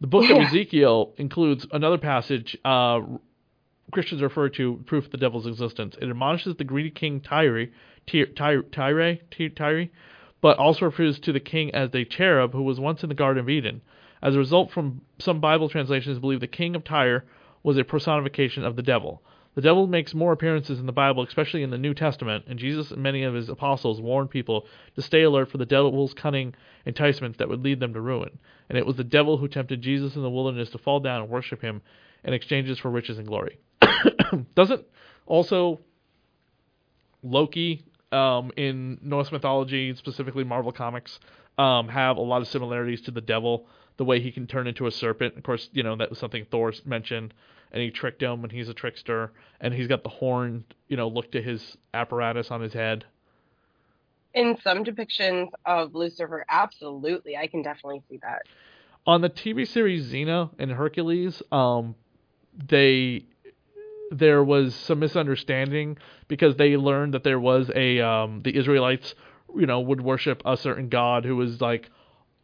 the 0.00 0.08
book 0.08 0.24
Yeah. 0.28 0.36
of 0.42 0.48
Ezekiel 0.48 1.14
includes 1.16 1.66
another 1.70 1.98
passage 1.98 2.56
uh, 2.64 3.00
Christians 3.92 4.20
refer 4.20 4.48
to 4.50 4.82
proof 4.86 5.06
of 5.06 5.10
the 5.12 5.16
devil's 5.16 5.46
existence. 5.46 5.96
It 6.00 6.08
admonishes 6.08 6.56
the 6.56 6.64
greedy 6.64 6.90
king 6.90 7.20
Tyre, 7.20 7.66
Tyre, 8.06 8.26
Tyre, 8.26 8.62
Tyre, 8.62 9.48
Tyre, 9.54 9.88
but 10.40 10.58
also 10.58 10.86
refers 10.86 11.18
to 11.20 11.32
the 11.32 11.40
king 11.40 11.72
as 11.74 11.90
the 11.90 12.04
cherub 12.04 12.52
who 12.52 12.62
was 12.62 12.80
once 12.80 13.02
in 13.02 13.08
the 13.08 13.14
Garden 13.14 13.40
of 13.42 13.48
Eden. 13.48 13.80
As 14.22 14.34
a 14.34 14.38
result, 14.38 14.70
from 14.72 15.02
some 15.18 15.40
Bible 15.40 15.68
translations 15.68 16.18
believe 16.18 16.40
the 16.40 16.46
king 16.46 16.74
of 16.74 16.82
Tyre 16.84 17.24
was 17.62 17.78
a 17.78 17.84
personification 17.84 18.64
of 18.64 18.74
the 18.76 18.82
devil. 18.82 19.22
The 19.54 19.62
devil 19.62 19.86
makes 19.86 20.14
more 20.14 20.32
appearances 20.32 20.78
in 20.78 20.86
the 20.86 20.92
Bible, 20.92 21.24
especially 21.24 21.62
in 21.62 21.70
the 21.70 21.78
New 21.78 21.92
Testament, 21.92 22.44
and 22.46 22.58
Jesus 22.58 22.92
and 22.92 23.02
many 23.02 23.24
of 23.24 23.34
his 23.34 23.48
apostles 23.48 24.00
warned 24.00 24.30
people 24.30 24.66
to 24.94 25.02
stay 25.02 25.22
alert 25.22 25.50
for 25.50 25.58
the 25.58 25.66
devil's 25.66 26.14
cunning 26.14 26.54
enticements 26.86 27.38
that 27.38 27.48
would 27.48 27.62
lead 27.62 27.80
them 27.80 27.92
to 27.94 28.00
ruin. 28.00 28.38
And 28.68 28.78
it 28.78 28.86
was 28.86 28.96
the 28.96 29.04
devil 29.04 29.38
who 29.38 29.48
tempted 29.48 29.82
Jesus 29.82 30.14
in 30.14 30.22
the 30.22 30.30
wilderness 30.30 30.70
to 30.70 30.78
fall 30.78 31.00
down 31.00 31.22
and 31.22 31.30
worship 31.30 31.60
him 31.60 31.82
in 32.22 32.32
exchanges 32.32 32.78
for 32.78 32.90
riches 32.90 33.18
and 33.18 33.26
glory. 33.26 33.58
Doesn't 34.54 34.84
also 35.26 35.80
Loki 37.22 37.84
um, 38.12 38.52
in 38.56 38.98
Norse 39.02 39.32
mythology, 39.32 39.94
specifically 39.96 40.44
Marvel 40.44 40.72
Comics, 40.72 41.18
um, 41.58 41.88
have 41.88 42.16
a 42.16 42.22
lot 42.22 42.40
of 42.40 42.48
similarities 42.48 43.00
to 43.02 43.10
the 43.10 43.20
devil. 43.20 43.66
The 44.00 44.04
way 44.06 44.18
he 44.18 44.32
can 44.32 44.46
turn 44.46 44.66
into 44.66 44.86
a 44.86 44.90
serpent. 44.90 45.36
Of 45.36 45.42
course, 45.42 45.68
you 45.74 45.82
know 45.82 45.94
that 45.96 46.08
was 46.08 46.18
something 46.18 46.46
Thor 46.50 46.72
mentioned, 46.86 47.34
and 47.70 47.82
he 47.82 47.90
tricked 47.90 48.22
him, 48.22 48.42
and 48.44 48.50
he's 48.50 48.70
a 48.70 48.72
trickster, 48.72 49.30
and 49.60 49.74
he's 49.74 49.88
got 49.88 50.02
the 50.04 50.08
horn, 50.08 50.64
you 50.88 50.96
know, 50.96 51.06
look 51.08 51.30
to 51.32 51.42
his 51.42 51.76
apparatus 51.92 52.50
on 52.50 52.62
his 52.62 52.72
head. 52.72 53.04
In 54.32 54.56
some 54.64 54.84
depictions 54.84 55.48
of 55.66 55.94
Lucifer, 55.94 56.46
absolutely, 56.48 57.36
I 57.36 57.46
can 57.46 57.60
definitely 57.60 58.02
see 58.08 58.18
that. 58.22 58.42
on 59.06 59.20
the 59.20 59.28
TV 59.28 59.68
series 59.68 60.10
Xena 60.10 60.48
and 60.58 60.70
Hercules, 60.70 61.42
um, 61.52 61.94
they 62.68 63.24
there 64.10 64.42
was 64.42 64.74
some 64.74 64.98
misunderstanding 65.00 65.98
because 66.26 66.56
they 66.56 66.76
learned 66.76 67.12
that 67.14 67.24
there 67.24 67.38
was 67.38 67.70
a 67.74 68.00
um, 68.00 68.40
the 68.44 68.56
Israelites, 68.56 69.14
you 69.54 69.66
know, 69.66 69.80
would 69.80 70.00
worship 70.00 70.42
a 70.46 70.56
certain 70.56 70.88
god 70.88 71.24
who 71.26 71.36
was 71.36 71.60
like, 71.60 71.90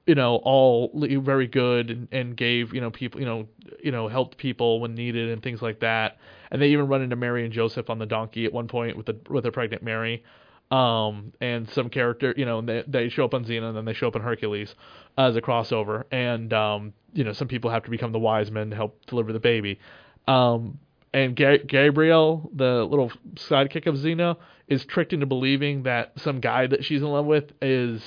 you 0.07 0.15
know, 0.15 0.37
all 0.37 0.91
very 0.95 1.47
good 1.47 1.91
and, 1.91 2.09
and 2.13 2.37
gave 2.37 2.73
you 2.73 2.81
know 2.81 2.91
people 2.91 3.21
you 3.21 3.27
know 3.27 3.49
you 3.83 3.91
know 3.91 4.09
helped 4.09 4.39
people 4.39 4.81
when 4.81 4.95
needed 4.95 5.31
and 5.31 5.43
things 5.43 5.61
like 5.63 5.81
that. 5.81 6.19
And 6.51 6.63
they 6.63 6.69
even 6.69 6.87
run 6.87 7.03
into 7.03 7.17
Mary 7.17 7.45
and 7.45 7.53
Joseph 7.53 7.91
on 7.91 7.99
the 7.99 8.07
donkey 8.07 8.45
at 8.45 8.53
one 8.53 8.69
point 8.69 8.97
with 8.97 9.07
the 9.07 9.17
with 9.29 9.45
a 9.47 9.53
pregnant 9.53 9.83
Mary. 9.83 10.23
Um, 10.71 11.33
and 11.41 11.71
some 11.71 11.91
character, 11.91 12.35
you 12.37 12.45
know, 12.45 12.61
they, 12.61 12.83
they 12.89 13.09
show 13.09 13.25
up 13.25 13.35
on 13.35 13.45
Xena 13.45 13.69
and 13.69 13.77
then 13.77 13.85
they 13.85 13.93
show 13.93 14.09
up 14.09 14.17
in 14.17 14.23
Hercules 14.23 14.75
as 15.17 15.37
a 15.37 15.41
crossover. 15.41 16.05
And, 16.11 16.53
um, 16.53 16.93
you 17.13 17.23
know, 17.23 17.33
some 17.33 17.47
people 17.47 17.71
have 17.71 17.85
to 17.85 17.91
become 17.91 18.11
the 18.11 18.19
wise 18.19 18.51
men 18.51 18.71
to 18.71 18.77
help 18.77 19.07
deliver 19.07 19.33
the 19.33 19.39
baby. 19.39 19.79
Um, 20.27 20.79
and 21.15 21.37
Ga- 21.37 21.65
Gabrielle, 21.65 22.51
the 22.53 22.85
little 22.85 23.13
sidekick 23.37 23.87
of 23.87 23.95
Xena, 23.95 24.37
is 24.67 24.85
tricked 24.85 25.13
into 25.13 25.27
believing 25.27 25.85
that 25.85 26.13
some 26.19 26.41
guy 26.41 26.67
that 26.67 26.85
she's 26.85 27.01
in 27.01 27.09
love 27.09 27.27
with 27.27 27.53
is 27.63 28.03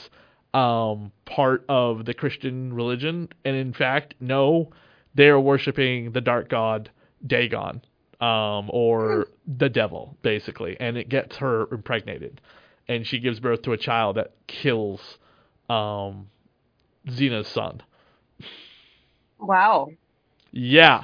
um, 0.54 1.12
part 1.26 1.66
of 1.70 2.06
the 2.06 2.14
Christian 2.14 2.74
religion. 2.74 3.30
And 3.46 3.56
in 3.56 3.74
fact, 3.74 4.16
no, 4.20 4.72
they 5.16 5.28
are 5.28 5.40
worshiping 5.40 6.12
the 6.12 6.22
dark 6.22 6.50
god 6.50 6.90
Dagon 7.26 7.82
um, 8.22 8.70
or 8.70 9.28
the 9.48 9.70
devil, 9.70 10.18
basically. 10.22 10.78
And 10.80 10.98
it 10.98 11.10
gets 11.10 11.38
her 11.38 11.68
impregnated. 11.72 12.42
And 12.88 13.06
she 13.06 13.20
gives 13.20 13.40
birth 13.40 13.62
to 13.64 13.74
a 13.74 13.78
child 13.78 14.18
that 14.18 14.34
kills 14.48 15.18
um, 15.70 16.30
Xena's 17.08 17.48
son. 17.48 17.84
Wow. 19.40 19.92
Yeah. 20.52 21.04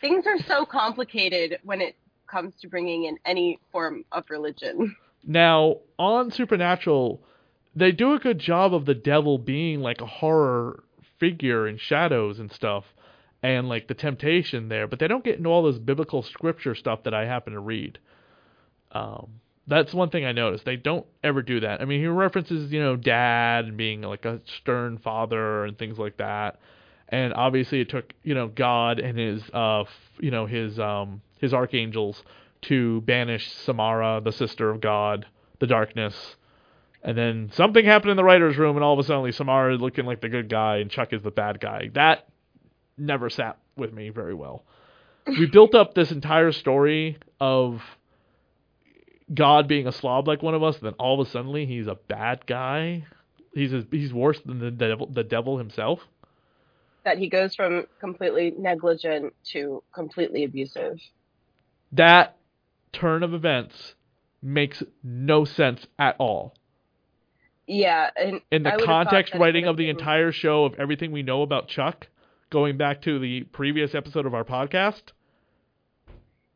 Things 0.00 0.26
are 0.26 0.38
so 0.38 0.64
complicated 0.64 1.58
when 1.64 1.80
it 1.80 1.96
comes 2.26 2.54
to 2.60 2.68
bringing 2.68 3.04
in 3.04 3.18
any 3.24 3.58
form 3.70 4.04
of 4.10 4.24
religion. 4.30 4.96
Now, 5.26 5.76
on 5.98 6.30
Supernatural, 6.30 7.22
they 7.76 7.92
do 7.92 8.14
a 8.14 8.18
good 8.18 8.38
job 8.38 8.74
of 8.74 8.84
the 8.86 8.94
devil 8.94 9.38
being 9.38 9.80
like 9.80 10.00
a 10.00 10.06
horror 10.06 10.82
figure 11.18 11.66
in 11.66 11.78
shadows 11.78 12.38
and 12.38 12.52
stuff, 12.52 12.84
and 13.42 13.68
like 13.68 13.88
the 13.88 13.94
temptation 13.94 14.68
there, 14.68 14.86
but 14.86 14.98
they 14.98 15.08
don't 15.08 15.24
get 15.24 15.36
into 15.36 15.50
all 15.50 15.62
this 15.64 15.78
biblical 15.78 16.22
scripture 16.22 16.74
stuff 16.74 17.02
that 17.04 17.14
I 17.14 17.26
happen 17.26 17.52
to 17.52 17.60
read. 17.60 17.98
Um, 18.92 19.40
that's 19.66 19.92
one 19.94 20.10
thing 20.10 20.24
I 20.24 20.32
noticed. 20.32 20.64
They 20.64 20.76
don't 20.76 21.06
ever 21.22 21.42
do 21.42 21.60
that. 21.60 21.80
I 21.80 21.84
mean, 21.84 22.00
he 22.00 22.06
references, 22.06 22.72
you 22.72 22.80
know, 22.80 22.96
dad 22.96 23.64
and 23.66 23.76
being 23.76 24.02
like 24.02 24.24
a 24.24 24.40
stern 24.58 24.98
father 24.98 25.64
and 25.64 25.78
things 25.78 25.98
like 25.98 26.18
that. 26.18 26.58
And 27.08 27.34
obviously, 27.34 27.80
it 27.80 27.88
took, 27.88 28.12
you 28.22 28.34
know, 28.34 28.48
God 28.48 28.98
and 28.98 29.18
his, 29.18 29.42
uh, 29.52 29.82
f- 29.82 29.88
you 30.18 30.30
know, 30.30 30.46
his, 30.46 30.78
um, 30.78 31.20
his 31.38 31.52
archangels 31.52 32.22
to 32.62 33.02
banish 33.02 33.50
Samara, 33.52 34.20
the 34.24 34.32
sister 34.32 34.70
of 34.70 34.80
God, 34.80 35.26
the 35.60 35.66
darkness. 35.66 36.36
And 37.04 37.18
then 37.18 37.50
something 37.52 37.84
happened 37.84 38.12
in 38.12 38.16
the 38.16 38.24
writer's 38.24 38.56
room, 38.56 38.76
and 38.76 38.84
all 38.84 38.94
of 38.94 38.98
a 38.98 39.06
sudden, 39.06 39.30
Samara 39.32 39.74
is 39.74 39.80
looking 39.80 40.06
like 40.06 40.22
the 40.22 40.30
good 40.30 40.48
guy, 40.48 40.78
and 40.78 40.90
Chuck 40.90 41.12
is 41.12 41.22
the 41.22 41.30
bad 41.30 41.60
guy. 41.60 41.90
That 41.92 42.26
never 42.96 43.28
sat 43.28 43.58
with 43.76 43.92
me 43.92 44.08
very 44.08 44.32
well. 44.32 44.64
We 45.26 45.46
built 45.46 45.74
up 45.74 45.94
this 45.94 46.10
entire 46.10 46.52
story 46.52 47.18
of 47.40 47.82
God 49.32 49.68
being 49.68 49.86
a 49.86 49.92
slob 49.92 50.26
like 50.26 50.42
one 50.42 50.54
of 50.54 50.62
us, 50.62 50.76
and 50.76 50.86
then 50.86 50.94
all 50.94 51.20
of 51.20 51.26
a 51.26 51.30
sudden 51.30 51.54
he's 51.54 51.86
a 51.86 51.94
bad 52.08 52.46
guy. 52.46 53.04
He's 53.52 53.72
a, 53.72 53.86
he's 53.90 54.12
worse 54.12 54.40
than 54.40 54.58
the 54.58 54.70
devil, 54.70 55.06
the 55.06 55.24
devil 55.24 55.58
himself. 55.58 56.00
That 57.04 57.18
he 57.18 57.28
goes 57.28 57.54
from 57.54 57.86
completely 58.00 58.54
negligent 58.58 59.34
to 59.52 59.82
completely 59.94 60.44
abusive. 60.44 60.98
That 61.92 62.36
turn 62.92 63.22
of 63.22 63.34
events 63.34 63.94
makes 64.42 64.82
no 65.02 65.44
sense 65.44 65.86
at 65.98 66.16
all. 66.18 66.54
Yeah, 67.66 68.10
and 68.16 68.40
In 68.50 68.62
the 68.62 68.70
I 68.70 68.72
would've 68.74 68.86
thought 68.86 69.06
context 69.06 69.34
writing 69.34 69.66
of 69.66 69.76
the 69.76 69.84
been- 69.86 69.96
entire 69.98 70.32
show 70.32 70.64
of 70.64 70.74
everything 70.74 71.12
we 71.12 71.22
know 71.22 71.42
about 71.42 71.68
Chuck, 71.68 72.08
going 72.50 72.76
back 72.76 73.02
to 73.02 73.18
the 73.18 73.44
previous 73.44 73.94
episode 73.94 74.26
of 74.26 74.34
our 74.34 74.44
podcast, 74.44 75.12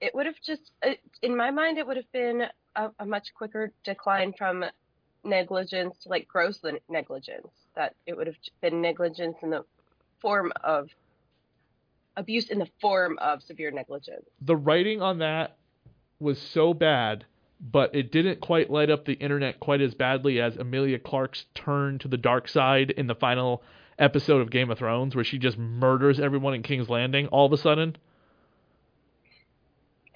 it 0.00 0.14
would 0.14 0.26
have 0.26 0.40
just, 0.44 0.70
uh, 0.86 0.90
in 1.22 1.36
my 1.36 1.50
mind, 1.50 1.76
it 1.78 1.86
would 1.86 1.96
have 1.96 2.10
been 2.12 2.42
a, 2.76 2.90
a 3.00 3.06
much 3.06 3.34
quicker 3.34 3.72
decline 3.84 4.32
from 4.36 4.64
negligence 5.24 5.96
to 6.02 6.08
like 6.08 6.28
gross 6.28 6.60
negligence. 6.88 7.48
That 7.74 7.94
it 8.06 8.16
would 8.16 8.26
have 8.28 8.36
been 8.60 8.80
negligence 8.80 9.38
in 9.42 9.50
the 9.50 9.64
form 10.20 10.52
of 10.62 10.88
abuse 12.16 12.50
in 12.50 12.58
the 12.58 12.68
form 12.80 13.18
of 13.20 13.42
severe 13.42 13.70
negligence. 13.70 14.26
the 14.40 14.56
writing 14.56 15.00
on 15.00 15.18
that 15.18 15.56
was 16.20 16.40
so 16.40 16.74
bad, 16.74 17.24
but 17.60 17.94
it 17.94 18.12
didn't 18.12 18.40
quite 18.40 18.70
light 18.70 18.90
up 18.90 19.04
the 19.04 19.14
internet 19.14 19.60
quite 19.60 19.80
as 19.80 19.94
badly 19.94 20.40
as 20.40 20.56
Emilia 20.56 20.98
Clarke's 20.98 21.46
turn 21.54 21.98
to 21.98 22.08
the 22.08 22.16
dark 22.16 22.48
side 22.48 22.90
in 22.90 23.06
the 23.06 23.14
final 23.14 23.62
episode 23.98 24.40
of 24.40 24.50
Game 24.50 24.70
of 24.70 24.78
Thrones, 24.78 25.14
where 25.14 25.24
she 25.24 25.38
just 25.38 25.58
murders 25.58 26.20
everyone 26.20 26.54
in 26.54 26.62
King's 26.62 26.88
Landing 26.88 27.26
all 27.28 27.46
of 27.46 27.52
a 27.52 27.56
sudden. 27.56 27.96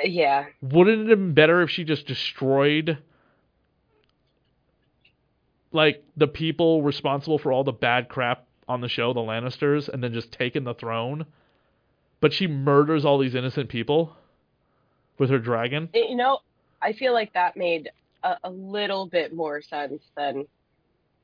Yeah, 0.03 0.47
Wouldn't 0.61 1.07
it 1.07 1.11
have 1.11 1.19
been 1.19 1.35
better 1.35 1.63
if 1.63 1.71
she 1.71 1.85
just 1.85 2.07
destroyed 2.07 2.99
like 5.71 6.05
the 6.17 6.27
people 6.27 6.83
responsible 6.83 7.39
for 7.39 7.53
all 7.53 7.65
the 7.65 7.73
bad 7.73 8.09
crap 8.09 8.47
on 8.69 8.81
the 8.81 8.89
show, 8.89 9.13
the 9.13 9.21
Lannisters, 9.21 9.89
and 9.89 10.03
then 10.03 10.13
just 10.13 10.33
taken 10.33 10.65
the 10.65 10.75
throne? 10.75 11.27
But 12.21 12.33
she 12.33 12.47
murders 12.47 13.05
all 13.05 13.19
these 13.19 13.35
innocent 13.35 13.69
people 13.69 14.17
with 15.19 15.31
her 15.31 15.39
dragon. 15.39 15.89
You 15.93 16.17
know, 16.17 16.39
I 16.83 16.93
feel 16.93 17.13
like 17.13 17.33
that 17.35 17.57
made 17.57 17.91
a, 18.23 18.37
a 18.45 18.51
little 18.51 19.07
bit 19.07 19.35
more 19.35 19.63
sense 19.63 20.03
than 20.17 20.47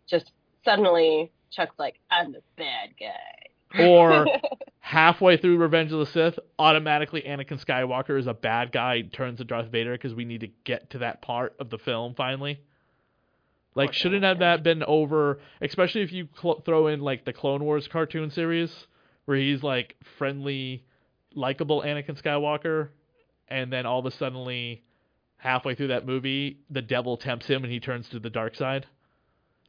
just 0.06 0.32
suddenly 0.64 1.30
Chuck's 1.50 1.78
like, 1.78 1.96
I'm 2.10 2.32
the 2.32 2.42
bad 2.56 2.90
guy. 2.98 3.82
or 3.84 4.26
halfway 4.80 5.36
through 5.36 5.58
Revenge 5.58 5.92
of 5.92 5.98
the 5.98 6.06
Sith, 6.06 6.38
automatically 6.58 7.22
Anakin 7.22 7.62
Skywalker 7.62 8.18
is 8.18 8.26
a 8.26 8.34
bad 8.34 8.72
guy, 8.72 9.02
turns 9.02 9.38
to 9.38 9.44
Darth 9.44 9.70
Vader 9.70 9.92
because 9.92 10.14
we 10.14 10.24
need 10.24 10.40
to 10.40 10.48
get 10.64 10.90
to 10.90 10.98
that 10.98 11.20
part 11.22 11.54
of 11.58 11.70
the 11.70 11.78
film 11.78 12.14
finally. 12.14 12.60
Like, 13.74 13.92
shouldn't 13.92 14.24
have 14.24 14.40
that 14.40 14.62
been 14.64 14.82
over? 14.82 15.38
Especially 15.60 16.02
if 16.02 16.12
you 16.12 16.28
cl- 16.40 16.62
throw 16.64 16.88
in 16.88 17.00
like 17.00 17.24
the 17.24 17.32
Clone 17.32 17.62
Wars 17.62 17.86
cartoon 17.86 18.30
series, 18.30 18.86
where 19.26 19.36
he's 19.36 19.62
like 19.62 19.94
friendly, 20.18 20.84
likable 21.34 21.82
Anakin 21.82 22.20
Skywalker, 22.20 22.88
and 23.46 23.72
then 23.72 23.86
all 23.86 24.00
of 24.00 24.06
a 24.06 24.10
suddenly, 24.10 24.82
halfway 25.38 25.74
through 25.74 25.88
that 25.88 26.06
movie, 26.06 26.58
the 26.68 26.82
devil 26.82 27.16
tempts 27.16 27.46
him 27.46 27.64
and 27.64 27.72
he 27.72 27.80
turns 27.80 28.08
to 28.10 28.18
the 28.18 28.30
dark 28.30 28.54
side 28.54 28.86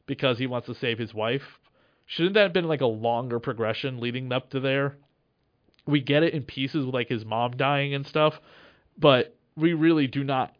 because 0.06 0.38
he 0.38 0.46
wants 0.46 0.66
to 0.66 0.74
save 0.74 0.98
his 0.98 1.14
wife. 1.14 1.58
Shouldn't 2.06 2.34
that 2.34 2.42
have 2.42 2.52
been 2.52 2.68
like 2.68 2.80
a 2.80 2.86
longer 2.86 3.38
progression 3.38 4.00
leading 4.00 4.32
up 4.32 4.50
to 4.50 4.60
there? 4.60 4.96
We 5.86 6.00
get 6.00 6.24
it 6.24 6.34
in 6.34 6.42
pieces 6.42 6.84
with 6.84 6.94
like 6.94 7.08
his 7.08 7.24
mom 7.24 7.56
dying 7.56 7.94
and 7.94 8.06
stuff, 8.06 8.40
but 8.98 9.36
we 9.56 9.72
really 9.72 10.08
do 10.08 10.24
not 10.24 10.54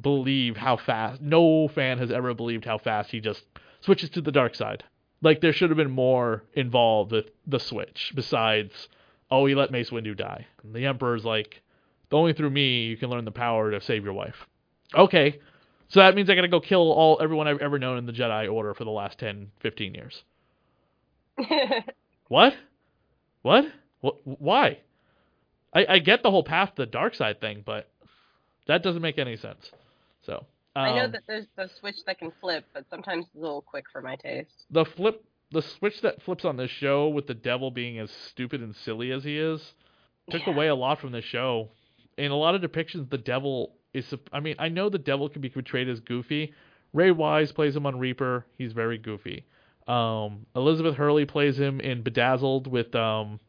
believe 0.00 0.56
how 0.56 0.78
fast. 0.78 1.20
No 1.20 1.68
fan 1.68 1.98
has 1.98 2.10
ever 2.10 2.32
believed 2.34 2.64
how 2.64 2.78
fast 2.78 3.10
he 3.10 3.20
just 3.20 3.44
switches 3.80 4.10
to 4.10 4.22
the 4.22 4.32
dark 4.32 4.54
side. 4.54 4.84
Like 5.20 5.40
there 5.40 5.52
should 5.52 5.70
have 5.70 5.76
been 5.76 5.90
more 5.90 6.44
involved 6.54 7.12
with 7.12 7.26
the 7.46 7.60
switch 7.60 8.12
besides, 8.14 8.88
oh, 9.30 9.44
he 9.44 9.54
let 9.54 9.70
Mace 9.70 9.90
Windu 9.90 10.16
die. 10.16 10.46
And 10.62 10.74
the 10.74 10.86
Emperor's 10.86 11.24
like, 11.24 11.62
only 12.12 12.32
through 12.32 12.50
me 12.50 12.84
you 12.86 12.96
can 12.96 13.10
learn 13.10 13.24
the 13.24 13.30
power 13.30 13.70
to 13.70 13.80
save 13.80 14.04
your 14.04 14.14
wife. 14.14 14.46
Okay, 14.94 15.38
so 15.88 16.00
that 16.00 16.14
means 16.14 16.30
I 16.30 16.34
gotta 16.34 16.48
go 16.48 16.60
kill 16.60 16.92
all 16.92 17.18
everyone 17.20 17.46
I've 17.48 17.60
ever 17.60 17.78
known 17.78 17.98
in 17.98 18.06
the 18.06 18.12
Jedi 18.12 18.50
Order 18.52 18.74
for 18.74 18.84
the 18.84 18.90
last 18.90 19.18
10, 19.18 19.50
15 19.60 19.94
years. 19.94 20.22
What? 22.28 22.54
What? 23.42 23.64
Wh- 24.04 24.26
why? 24.26 24.80
I, 25.72 25.86
I 25.88 25.98
get 25.98 26.22
the 26.22 26.30
whole 26.30 26.44
path 26.44 26.74
to 26.74 26.82
the 26.82 26.86
dark 26.86 27.14
side 27.14 27.40
thing, 27.40 27.62
but 27.64 27.88
that 28.66 28.82
doesn't 28.82 29.00
make 29.00 29.16
any 29.18 29.36
sense. 29.38 29.70
So 30.26 30.44
um, 30.76 30.84
I 30.84 30.94
know 30.94 31.08
that 31.08 31.22
there's 31.26 31.46
the 31.56 31.70
switch 31.80 31.96
that 32.06 32.18
can 32.18 32.32
flip, 32.40 32.66
but 32.74 32.84
sometimes 32.90 33.24
it's 33.26 33.34
a 33.34 33.38
little 33.40 33.62
quick 33.62 33.84
for 33.90 34.02
my 34.02 34.16
taste. 34.16 34.50
the 34.70 34.84
flip, 34.84 35.24
the 35.50 35.62
switch 35.62 36.02
that 36.02 36.20
flips 36.22 36.44
on 36.44 36.58
this 36.58 36.70
show 36.70 37.08
with 37.08 37.26
the 37.26 37.34
devil 37.34 37.70
being 37.70 37.98
as 37.98 38.10
stupid 38.10 38.60
and 38.60 38.76
silly 38.76 39.10
as 39.10 39.24
he 39.24 39.38
is, 39.38 39.72
took 40.30 40.46
Yeah. 40.46 40.52
away 40.52 40.66
a 40.68 40.74
lot 40.74 41.00
from 41.00 41.12
the 41.12 41.22
show. 41.22 41.70
In 42.18 42.30
a 42.30 42.36
lot 42.36 42.54
of 42.54 42.60
depictions, 42.60 43.08
the 43.10 43.18
devil 43.18 43.74
is. 43.94 44.12
I 44.32 44.40
mean, 44.40 44.56
I 44.58 44.68
know 44.68 44.88
the 44.88 44.98
devil 44.98 45.28
can 45.28 45.40
be 45.40 45.48
portrayed 45.48 45.88
as 45.88 46.00
goofy. 46.00 46.52
Ray 46.92 47.10
Wise 47.10 47.52
plays 47.52 47.76
him 47.76 47.86
on 47.86 47.98
Reaper. 47.98 48.44
He's 48.56 48.72
very 48.72 48.98
goofy. 48.98 49.44
Um, 49.86 50.46
Elizabeth 50.54 50.96
Hurley 50.96 51.24
plays 51.24 51.58
him 51.58 51.80
in 51.80 52.02
Bedazzled 52.02 52.66
with 52.66 52.94
um, 52.94 53.40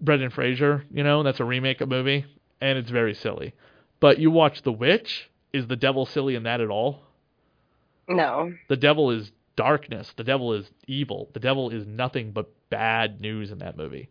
Brendan 0.00 0.30
Fraser. 0.30 0.84
You 0.92 1.02
know, 1.02 1.22
that's 1.22 1.40
a 1.40 1.44
remake 1.44 1.80
of 1.80 1.88
movie, 1.88 2.24
and 2.60 2.78
it's 2.78 2.90
very 2.90 3.14
silly. 3.14 3.54
But 3.98 4.18
you 4.18 4.30
watch 4.30 4.62
The 4.62 4.72
Witch. 4.72 5.28
Is 5.52 5.66
the 5.66 5.76
devil 5.76 6.06
silly 6.06 6.36
in 6.36 6.44
that 6.44 6.60
at 6.60 6.68
all? 6.70 7.00
No. 8.08 8.52
The 8.68 8.76
devil 8.76 9.10
is 9.10 9.32
darkness. 9.56 10.12
The 10.16 10.24
devil 10.24 10.52
is 10.52 10.70
evil. 10.86 11.28
The 11.32 11.40
devil 11.40 11.70
is 11.70 11.86
nothing 11.86 12.30
but 12.30 12.50
bad 12.70 13.20
news 13.20 13.50
in 13.50 13.58
that 13.58 13.76
movie. 13.76 14.08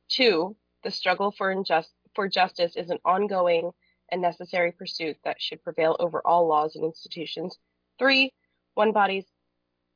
Two, 0.07 0.55
the 0.85 0.91
struggle 0.91 1.33
for 1.37 1.51
injust 1.51 1.91
for 2.15 2.29
justice 2.29 2.77
is 2.77 2.89
an 2.89 2.99
ongoing 3.03 3.71
and 4.13 4.21
necessary 4.21 4.71
pursuit 4.71 5.17
that 5.25 5.41
should 5.41 5.61
prevail 5.61 5.97
over 5.99 6.21
all 6.23 6.47
laws 6.47 6.77
and 6.77 6.85
institutions. 6.85 7.57
Three, 7.99 8.31
one 8.75 8.93
body's 8.93 9.25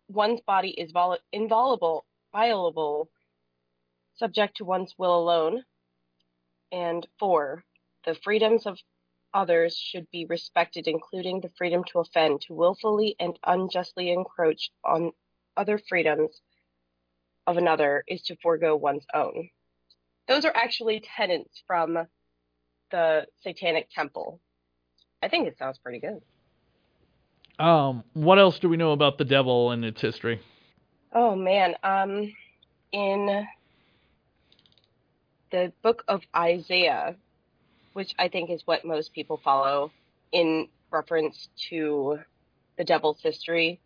one's 0.10 0.42
body 0.42 0.70
is 0.70 0.92
vol- 0.92 1.20
inviolable, 1.32 2.06
violable, 2.38 3.10
subject 4.15 4.58
to 4.58 4.65
one's 4.65 4.93
will 4.97 5.17
alone. 5.17 5.63
And 6.71 7.08
four, 7.19 7.63
the 8.06 8.15
freedoms 8.23 8.65
of 8.67 8.78
others 9.34 9.76
should 9.76 10.08
be 10.12 10.26
respected, 10.30 10.88
including 10.88 11.41
the 11.41 11.52
freedom 11.58 11.84
to 11.91 12.00
offend, 12.00 12.41
to 12.41 12.54
willfully 12.54 13.15
and 13.19 13.39
unjustly 13.45 14.12
encroach 14.12 14.69
on 14.84 15.12
other 15.56 15.80
freedoms 15.89 16.41
of 17.47 17.58
another 17.58 18.04
is 18.08 18.21
to 18.23 18.36
forego 18.43 18.76
one's 18.76 19.06
own. 19.13 19.50
Those 20.28 20.45
are 20.45 20.56
actually 20.56 21.02
tenets 21.17 21.63
from 21.65 21.97
the 22.91 23.26
Satanic 23.41 23.89
Temple. 23.89 24.39
I 25.23 25.30
think 25.30 25.47
it 25.47 25.58
sounds 25.58 25.80
pretty 25.80 26.00
good. 26.00 26.21
Um, 27.63 28.04
what 28.13 28.38
else 28.38 28.60
do 28.60 28.69
we 28.69 28.78
know 28.78 28.91
about 28.91 29.17
the 29.17 29.26
devil 29.26 29.71
and 29.71 29.84
its 29.84 30.02
history? 30.02 30.39
Oh 31.20 31.36
man, 31.36 31.74
um, 31.82 32.32
in 32.92 33.48
the 35.50 35.74
book 35.82 36.04
of 36.08 36.22
Isaiah, 36.36 37.16
which 37.94 38.14
I 38.20 38.28
think 38.28 38.52
is 38.52 38.62
what 38.66 38.86
most 38.86 39.16
people 39.16 39.42
follow 39.44 39.92
in 40.32 40.68
reference 40.92 41.50
to 41.70 42.20
the 42.78 42.84
devil's 42.84 43.20
history, 43.20 43.80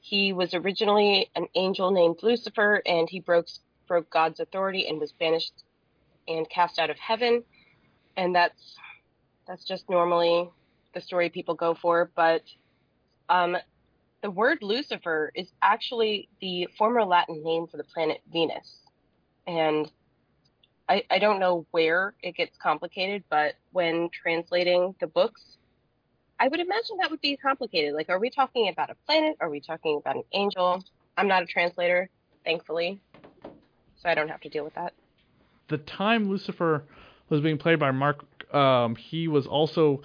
he 0.00 0.32
was 0.32 0.54
originally 0.54 1.28
an 1.36 1.46
angel 1.54 1.90
named 1.90 2.20
Lucifer, 2.22 2.80
and 2.86 3.06
he 3.06 3.20
broke 3.20 3.48
broke 3.86 4.08
God's 4.08 4.40
authority 4.40 4.88
and 4.88 4.98
was 4.98 5.12
banished 5.12 5.64
and 6.26 6.48
cast 6.48 6.78
out 6.78 6.88
of 6.88 6.98
heaven. 6.98 7.44
And 8.16 8.34
that's 8.34 8.76
that's 9.46 9.66
just 9.66 9.90
normally 9.90 10.48
the 10.94 11.02
story 11.02 11.28
people 11.28 11.54
go 11.54 11.74
for, 11.74 12.10
but 12.16 12.44
um, 13.28 13.58
the 14.22 14.30
word 14.30 14.58
Lucifer 14.62 15.32
is 15.34 15.48
actually 15.60 16.28
the 16.40 16.68
former 16.78 17.04
Latin 17.04 17.42
name 17.42 17.66
for 17.66 17.76
the 17.76 17.84
planet 17.84 18.20
Venus. 18.32 18.78
And 19.46 19.90
I, 20.88 21.02
I 21.10 21.18
don't 21.18 21.40
know 21.40 21.66
where 21.72 22.14
it 22.22 22.36
gets 22.36 22.56
complicated, 22.62 23.24
but 23.28 23.54
when 23.72 24.08
translating 24.10 24.94
the 25.00 25.08
books, 25.08 25.42
I 26.38 26.48
would 26.48 26.60
imagine 26.60 26.98
that 27.00 27.10
would 27.10 27.20
be 27.20 27.36
complicated. 27.36 27.94
Like, 27.94 28.08
are 28.08 28.18
we 28.18 28.30
talking 28.30 28.68
about 28.68 28.90
a 28.90 28.96
planet? 29.06 29.36
Are 29.40 29.50
we 29.50 29.60
talking 29.60 29.98
about 29.98 30.16
an 30.16 30.24
angel? 30.32 30.82
I'm 31.16 31.28
not 31.28 31.42
a 31.42 31.46
translator, 31.46 32.08
thankfully, 32.44 33.00
so 33.42 34.08
I 34.08 34.14
don't 34.14 34.28
have 34.28 34.40
to 34.40 34.48
deal 34.48 34.64
with 34.64 34.74
that. 34.74 34.92
The 35.68 35.78
time 35.78 36.28
Lucifer 36.28 36.84
was 37.28 37.40
being 37.40 37.58
played 37.58 37.78
by 37.78 37.90
Mark, 37.90 38.24
um, 38.54 38.96
he 38.96 39.28
was 39.28 39.46
also, 39.46 40.02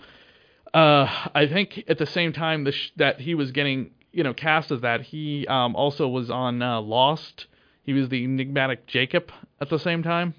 uh, 0.74 1.08
I 1.34 1.48
think, 1.52 1.84
at 1.88 1.98
the 1.98 2.06
same 2.06 2.34
time 2.34 2.68
that 2.98 3.20
he 3.20 3.36
was 3.36 3.52
getting 3.52 3.92
you 4.18 4.24
know 4.24 4.34
cast 4.34 4.72
as 4.72 4.82
that. 4.82 5.02
He 5.02 5.46
um, 5.46 5.76
also 5.76 6.08
was 6.08 6.32
on 6.32 6.64
uh, 6.64 6.82
Lost. 6.82 7.46
He 7.84 7.94
was 7.94 8.10
the 8.10 8.24
enigmatic 8.24 8.88
Jacob 8.88 9.32
at 9.62 9.70
the 9.70 9.78
same 9.78 10.02
time. 10.02 10.34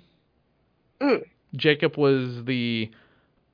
Mm. 1.01 1.23
Jacob 1.55 1.97
was 1.97 2.45
the 2.45 2.91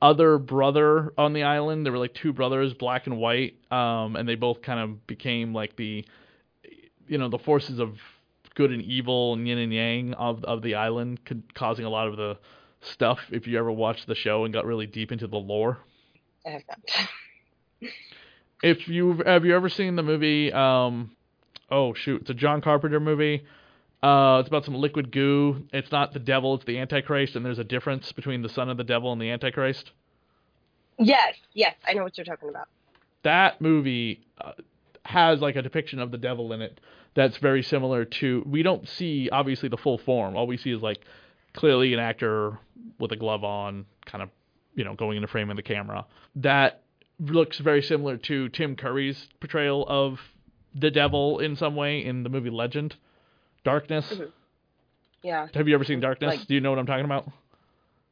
other 0.01 0.39
brother 0.39 1.13
on 1.19 1.35
the 1.35 1.43
island. 1.43 1.85
There 1.85 1.93
were 1.93 1.99
like 1.99 2.15
two 2.15 2.33
brothers, 2.33 2.73
black 2.73 3.07
and 3.07 3.19
white, 3.19 3.57
um, 3.71 4.17
and 4.17 4.27
they 4.27 4.35
both 4.35 4.63
kind 4.63 4.81
of 4.81 5.07
became 5.07 5.53
like 5.53 5.77
the, 5.77 6.07
you 7.07 7.19
know, 7.19 7.29
the 7.29 7.39
forces 7.39 7.79
of 7.79 7.99
good 8.55 8.73
and 8.73 8.81
evil 8.81 9.35
and 9.35 9.47
yin 9.47 9.59
and 9.59 9.75
yang 9.75 10.15
of 10.15 10.43
of 10.45 10.63
the 10.63 10.75
island, 10.75 11.21
causing 11.53 11.85
a 11.85 11.91
lot 11.91 12.09
of 12.09 12.17
the 12.17 12.39
stuff. 12.81 13.19
If 13.31 13.47
you 13.47 13.59
ever 13.59 13.71
watched 13.71 14.07
the 14.07 14.15
show 14.15 14.47
and 14.47 14.55
got 14.55 14.65
really 14.65 14.87
deep 14.87 15.13
into 15.13 15.27
the 15.27 15.37
lore, 15.37 15.81
I 16.47 16.51
have 16.51 16.63
not. 16.67 17.91
if 18.63 18.89
you 18.89 19.23
have 19.27 19.45
you 19.45 19.55
ever 19.55 19.69
seen 19.69 19.97
the 19.97 20.03
movie? 20.03 20.53
Um, 20.53 21.13
oh 21.71 21.95
shoot, 21.95 22.23
it's 22.23 22.31
a 22.31 22.35
John 22.35 22.61
Carpenter 22.61 23.01
movie. 23.01 23.45
Uh, 24.03 24.39
it's 24.41 24.49
about 24.49 24.65
some 24.67 24.75
liquid 24.75 25.11
goo. 25.11 25.65
It's 25.73 25.91
not 25.91 26.13
the 26.13 26.19
devil, 26.19 26.55
it's 26.57 26.65
the 26.67 26.79
Antichrist, 26.79 27.37
and 27.37 27.45
there's 27.45 27.59
a 27.59 27.65
difference 27.65 28.13
between 28.13 28.43
the 28.43 28.51
son 28.51 28.69
of 28.69 28.77
the 28.77 28.85
devil 28.85 29.13
and 29.13 29.21
the 29.21 29.31
Antichrist. 29.31 29.93
yes, 30.99 31.35
yes, 31.55 31.75
I 31.89 31.95
know 31.95 32.03
what 32.05 32.17
you're 32.19 32.25
talking 32.27 32.49
about. 32.51 32.69
that 33.23 33.61
movie 33.63 34.21
uh, 34.39 34.53
has 35.05 35.41
like 35.41 35.57
a 35.57 35.63
depiction 35.63 35.99
of 35.99 36.11
the 36.11 36.19
devil 36.19 36.53
in 36.53 36.61
it 36.63 36.81
that's 37.15 37.37
very 37.39 37.63
similar 37.63 38.05
to 38.05 38.43
we 38.47 38.63
don't 38.63 38.89
see 38.89 39.29
obviously 39.31 39.69
the 39.69 39.77
full 39.77 39.99
form 39.99 40.37
all 40.37 40.47
we 40.47 40.57
see 40.57 40.71
is 40.73 40.83
like 40.83 41.01
clearly 41.55 41.93
an 41.95 42.01
actor 42.01 42.59
with 42.99 43.13
a 43.13 43.17
glove 43.17 43.45
on 43.45 43.85
kind 44.07 44.23
of 44.23 44.31
you 44.75 44.83
know 44.85 44.95
going 44.95 45.17
into 45.17 45.29
frame 45.29 45.51
of 45.51 45.57
the 45.57 45.63
camera 45.63 46.05
that 46.37 46.83
looks 47.21 47.59
very 47.59 47.81
similar 47.83 48.17
to 48.17 48.49
tim 48.49 48.75
curry's 48.77 49.29
portrayal 49.41 49.85
of 49.89 50.19
the 50.75 50.91
devil 50.91 51.39
in 51.39 51.55
some 51.57 51.77
way 51.77 52.05
in 52.05 52.23
the 52.25 52.29
movie 52.29 52.51
legend 52.51 52.97
darkness 53.65 54.13
Mhm. 54.13 54.31
Yeah, 55.23 55.47
have 55.55 55.69
you 55.69 55.75
ever 55.75 55.85
seen 55.85 56.01
darkness 56.01 56.37
Like- 56.39 56.47
do 56.47 56.55
you 56.55 56.61
know 56.61 56.71
what 56.71 56.79
i'm 56.79 56.87
talking 56.87 57.05
about 57.05 57.29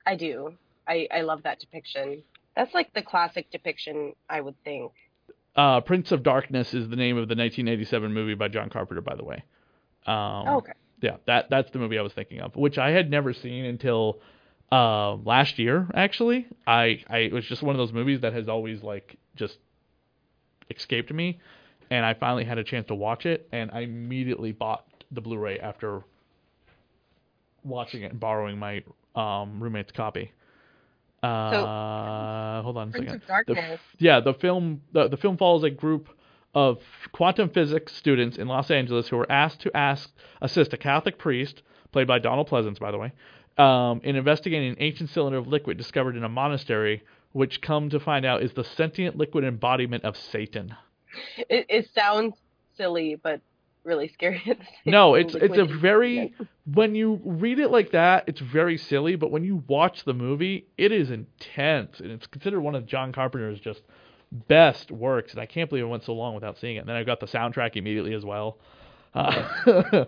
I 0.06 0.16
do. 0.16 0.54
I 0.88 1.06
I 1.12 1.20
love 1.20 1.44
that 1.44 1.60
depiction. 1.60 2.24
That's 2.56 2.74
like 2.74 2.92
the 2.92 3.02
classic 3.02 3.50
depiction, 3.52 4.14
I 4.28 4.40
would 4.40 4.56
think. 4.64 4.90
uh, 5.54 5.80
prince 5.80 6.10
of 6.12 6.22
darkness 6.22 6.72
is 6.74 6.88
the 6.88 6.96
name 6.96 7.16
of 7.18 7.28
the 7.28 7.34
1987 7.36 8.12
movie 8.12 8.34
by 8.34 8.48
john 8.48 8.68
carpenter 8.70 9.00
by 9.02 9.14
the 9.14 9.24
way 9.24 9.44
um, 10.06 10.48
Oh, 10.48 10.56
okay. 10.58 10.72
Yeah, 11.00 11.16
that 11.26 11.50
that's 11.50 11.70
the 11.72 11.78
movie 11.78 11.98
I 11.98 12.02
was 12.02 12.12
thinking 12.12 12.40
of, 12.40 12.54
which 12.56 12.78
I 12.78 12.90
had 12.90 13.10
never 13.10 13.32
seen 13.32 13.64
until 13.64 14.20
uh, 14.72 15.16
last 15.16 15.58
year. 15.58 15.86
Actually, 15.94 16.46
I 16.66 17.04
I 17.08 17.18
it 17.18 17.32
was 17.32 17.44
just 17.44 17.62
one 17.62 17.74
of 17.74 17.78
those 17.78 17.92
movies 17.92 18.22
that 18.22 18.32
has 18.32 18.48
always 18.48 18.82
like 18.82 19.16
just 19.36 19.58
escaped 20.70 21.12
me, 21.12 21.38
and 21.90 22.04
I 22.04 22.14
finally 22.14 22.44
had 22.44 22.58
a 22.58 22.64
chance 22.64 22.86
to 22.88 22.94
watch 22.94 23.26
it, 23.26 23.48
and 23.52 23.70
I 23.70 23.80
immediately 23.80 24.52
bought 24.52 24.86
the 25.10 25.20
Blu-ray 25.20 25.58
after 25.60 26.02
watching 27.64 28.02
it 28.02 28.12
and 28.12 28.18
borrowing 28.18 28.58
my 28.58 28.82
um, 29.14 29.62
roommate's 29.62 29.92
copy. 29.92 30.32
Uh, 31.22 32.62
hold 32.62 32.76
on 32.78 32.88
a 32.88 32.90
Prince 32.90 33.10
second. 33.10 33.22
Darkness. 33.28 33.80
Yeah, 33.98 34.20
the 34.20 34.34
film 34.34 34.80
the, 34.92 35.08
the 35.08 35.16
film 35.18 35.36
follows 35.36 35.62
a 35.62 35.70
group 35.70 36.08
of 36.54 36.78
quantum 37.12 37.48
physics 37.50 37.94
students 37.94 38.36
in 38.38 38.48
Los 38.48 38.70
Angeles 38.70 39.08
who 39.08 39.16
were 39.16 39.30
asked 39.30 39.60
to 39.60 39.76
ask 39.76 40.10
assist 40.40 40.72
a 40.72 40.76
Catholic 40.76 41.18
priest, 41.18 41.62
played 41.92 42.06
by 42.06 42.18
Donald 42.18 42.48
Pleasence, 42.48 42.78
by 42.80 42.90
the 42.90 42.98
way, 42.98 43.12
um, 43.58 44.00
in 44.04 44.16
investigating 44.16 44.70
an 44.70 44.76
ancient 44.78 45.10
cylinder 45.10 45.38
of 45.38 45.46
liquid 45.46 45.76
discovered 45.76 46.16
in 46.16 46.24
a 46.24 46.28
monastery, 46.28 47.02
which 47.32 47.60
come 47.60 47.90
to 47.90 48.00
find 48.00 48.24
out 48.24 48.42
is 48.42 48.52
the 48.52 48.64
sentient 48.64 49.16
liquid 49.16 49.44
embodiment 49.44 50.04
of 50.04 50.16
Satan. 50.16 50.74
It, 51.48 51.66
it 51.68 51.88
sounds 51.94 52.34
silly, 52.76 53.16
but 53.22 53.40
really 53.84 54.08
scary 54.08 54.42
at 54.48 54.58
the 54.58 54.64
same 54.64 54.92
No, 54.92 55.14
it's 55.14 55.34
it's 55.34 55.58
a 55.58 55.64
very 55.64 56.34
when 56.72 56.94
you 56.94 57.20
read 57.24 57.58
it 57.58 57.70
like 57.70 57.90
that, 57.92 58.24
it's 58.28 58.40
very 58.40 58.78
silly, 58.78 59.16
but 59.16 59.30
when 59.30 59.44
you 59.44 59.62
watch 59.66 60.04
the 60.04 60.14
movie, 60.14 60.66
it 60.78 60.92
is 60.92 61.10
intense 61.10 62.00
and 62.00 62.10
it's 62.10 62.26
considered 62.26 62.60
one 62.60 62.74
of 62.74 62.86
John 62.86 63.12
Carpenter's 63.12 63.60
just 63.60 63.82
best 64.48 64.90
works, 64.90 65.32
and 65.32 65.40
I 65.40 65.46
can't 65.46 65.68
believe 65.68 65.84
it 65.84 65.88
went 65.88 66.04
so 66.04 66.14
long 66.14 66.34
without 66.34 66.58
seeing 66.58 66.76
it. 66.76 66.80
And 66.80 66.88
then 66.88 66.96
I 66.96 67.04
got 67.04 67.20
the 67.20 67.26
soundtrack 67.26 67.76
immediately 67.76 68.14
as 68.14 68.24
well. 68.24 68.58
Uh, 69.14 69.46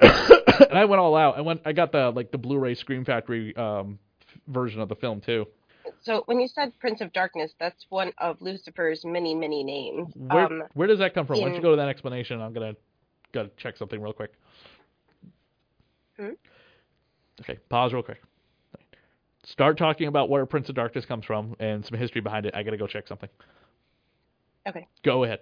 and 0.00 0.78
I 0.78 0.84
went 0.84 1.00
all 1.00 1.16
out. 1.16 1.38
I 1.38 1.40
went 1.40 1.62
I 1.64 1.72
got 1.72 1.92
the 1.92 2.10
like 2.10 2.30
the 2.30 2.38
Blu-ray 2.38 2.74
Scream 2.74 3.04
Factory 3.04 3.54
um 3.56 3.98
version 4.46 4.80
of 4.80 4.88
the 4.88 4.96
film 4.96 5.20
too. 5.20 5.46
So 6.02 6.22
when 6.26 6.38
you 6.40 6.48
said 6.48 6.72
Prince 6.80 7.00
of 7.00 7.12
Darkness, 7.12 7.52
that's 7.58 7.86
one 7.88 8.12
of 8.18 8.40
Lucifer's 8.40 9.04
many, 9.04 9.34
many 9.34 9.64
names. 9.64 10.12
Where 10.14 10.46
Um, 10.46 10.62
where 10.74 10.86
does 10.86 10.98
that 10.98 11.14
come 11.14 11.26
from? 11.26 11.40
Why 11.40 11.46
don't 11.46 11.54
you 11.54 11.62
go 11.62 11.70
to 11.70 11.76
that 11.76 11.88
explanation? 11.88 12.40
I'm 12.40 12.52
gonna 12.52 12.74
gotta 13.32 13.50
check 13.56 13.76
something 13.76 14.00
real 14.00 14.12
quick. 14.12 14.32
Hmm? 16.16 16.30
Okay, 17.40 17.58
pause 17.68 17.92
real 17.92 18.02
quick. 18.02 18.20
Start 19.44 19.78
talking 19.78 20.08
about 20.08 20.28
where 20.28 20.44
Prince 20.44 20.68
of 20.68 20.74
Darkness 20.74 21.06
comes 21.06 21.24
from 21.24 21.56
and 21.58 21.84
some 21.84 21.96
history 21.98 22.20
behind 22.20 22.44
it. 22.44 22.54
I 22.54 22.62
gotta 22.62 22.76
go 22.76 22.86
check 22.86 23.08
something. 23.08 23.30
Okay. 24.68 24.86
Go 25.02 25.24
ahead. 25.24 25.40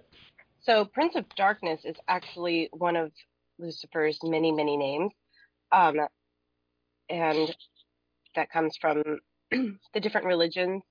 So 0.61 0.85
Prince 0.85 1.15
of 1.15 1.25
Darkness 1.35 1.81
is 1.83 1.95
actually 2.07 2.69
one 2.71 2.95
of 2.95 3.11
Lucifer's 3.59 4.19
many, 4.23 4.51
many 4.51 4.77
names. 4.77 5.11
Um, 5.71 5.99
and 7.09 7.55
that 8.35 8.51
comes 8.51 8.77
from 8.77 9.03
the 9.51 9.99
different 9.99 10.27
religions 10.27 10.83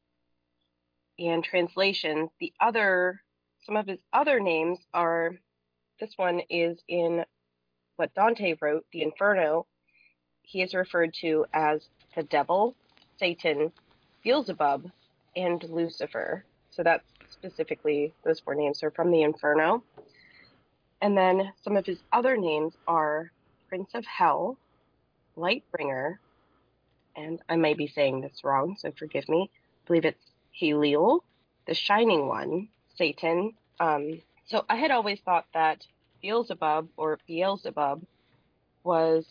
and 1.18 1.42
translations. 1.42 2.30
The 2.40 2.52
other, 2.60 3.20
some 3.64 3.76
of 3.76 3.86
his 3.86 4.00
other 4.12 4.40
names 4.40 4.78
are, 4.92 5.32
this 6.00 6.12
one 6.16 6.40
is 6.50 6.78
in 6.88 7.24
what 7.96 8.14
Dante 8.14 8.54
wrote, 8.60 8.84
the 8.92 9.02
Inferno. 9.02 9.66
He 10.42 10.62
is 10.62 10.74
referred 10.74 11.14
to 11.22 11.46
as 11.52 11.88
the 12.14 12.22
devil, 12.22 12.74
Satan, 13.18 13.72
Beelzebub, 14.22 14.90
and 15.34 15.62
Lucifer. 15.64 16.44
So 16.70 16.82
that's 16.82 17.06
specifically 17.30 18.12
those 18.24 18.40
four 18.40 18.54
names 18.54 18.82
are 18.82 18.90
from 18.90 19.10
the 19.10 19.22
Inferno. 19.22 19.82
And 21.00 21.16
then 21.16 21.52
some 21.62 21.76
of 21.76 21.86
his 21.86 21.98
other 22.12 22.36
names 22.36 22.74
are 22.86 23.30
Prince 23.68 23.90
of 23.94 24.04
Hell, 24.06 24.56
Lightbringer, 25.36 26.18
and 27.16 27.40
I 27.48 27.56
may 27.56 27.74
be 27.74 27.86
saying 27.86 28.20
this 28.20 28.44
wrong, 28.44 28.76
so 28.78 28.92
forgive 28.98 29.28
me. 29.28 29.50
I 29.52 29.86
believe 29.86 30.04
it's 30.04 30.24
Halil, 30.52 31.24
the 31.66 31.74
Shining 31.74 32.28
One, 32.28 32.68
Satan. 32.96 33.52
Um, 33.80 34.20
so 34.46 34.64
I 34.68 34.76
had 34.76 34.90
always 34.90 35.20
thought 35.20 35.46
that 35.54 35.86
Beelzebub 36.22 36.88
or 36.96 37.18
Beelzebub 37.26 38.02
was 38.84 39.26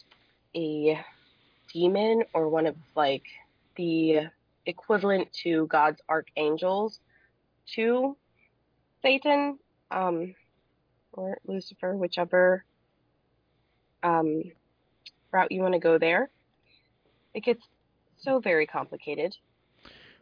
a 0.55 0.99
demon 1.73 2.23
or 2.33 2.49
one 2.49 2.67
of 2.67 2.75
like 2.95 3.23
the 3.75 4.27
equivalent 4.65 5.31
to 5.43 5.67
God's 5.67 6.01
archangels 6.09 6.99
to 7.75 8.15
Satan 9.01 9.59
um, 9.91 10.35
or 11.17 11.37
Lucifer, 11.45 11.95
whichever 11.95 12.63
um, 14.03 14.43
route 15.31 15.51
you 15.51 15.61
want 15.61 15.73
to 15.73 15.79
go 15.79 15.97
there. 15.97 16.29
It 17.33 17.43
gets 17.43 17.63
so 18.17 18.39
very 18.39 18.65
complicated. 18.65 19.35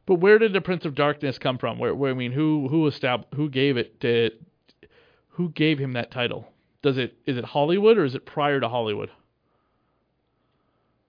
But 0.05 0.15
where 0.15 0.39
did 0.39 0.53
the 0.53 0.61
Prince 0.61 0.85
of 0.85 0.95
Darkness 0.95 1.37
come 1.37 1.57
from? 1.57 1.79
Where, 1.79 1.95
where 1.95 2.11
I 2.11 2.15
mean, 2.15 2.31
who 2.31 2.67
who 2.67 2.87
established 2.87 3.33
who 3.35 3.49
gave 3.49 3.77
it 3.77 3.99
to 4.01 4.31
who 5.29 5.49
gave 5.49 5.79
him 5.79 5.93
that 5.93 6.11
title? 6.11 6.47
Does 6.81 6.97
it 6.97 7.15
is 7.25 7.37
it 7.37 7.45
Hollywood 7.45 7.97
or 7.97 8.03
is 8.05 8.15
it 8.15 8.25
prior 8.25 8.59
to 8.59 8.67
Hollywood? 8.67 9.09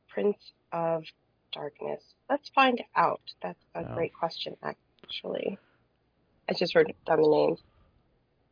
Prince 0.08 0.52
of 0.72 1.04
Darkness. 1.52 2.02
Let's 2.30 2.48
find 2.50 2.80
out. 2.96 3.20
That's 3.42 3.58
a 3.74 3.80
Oh. 3.80 3.94
great 3.94 4.14
question, 4.14 4.56
actually. 4.62 5.58
I 6.48 6.52
just 6.52 6.74
wrote 6.74 6.90
down 7.06 7.22
the 7.22 7.28
names. 7.28 7.62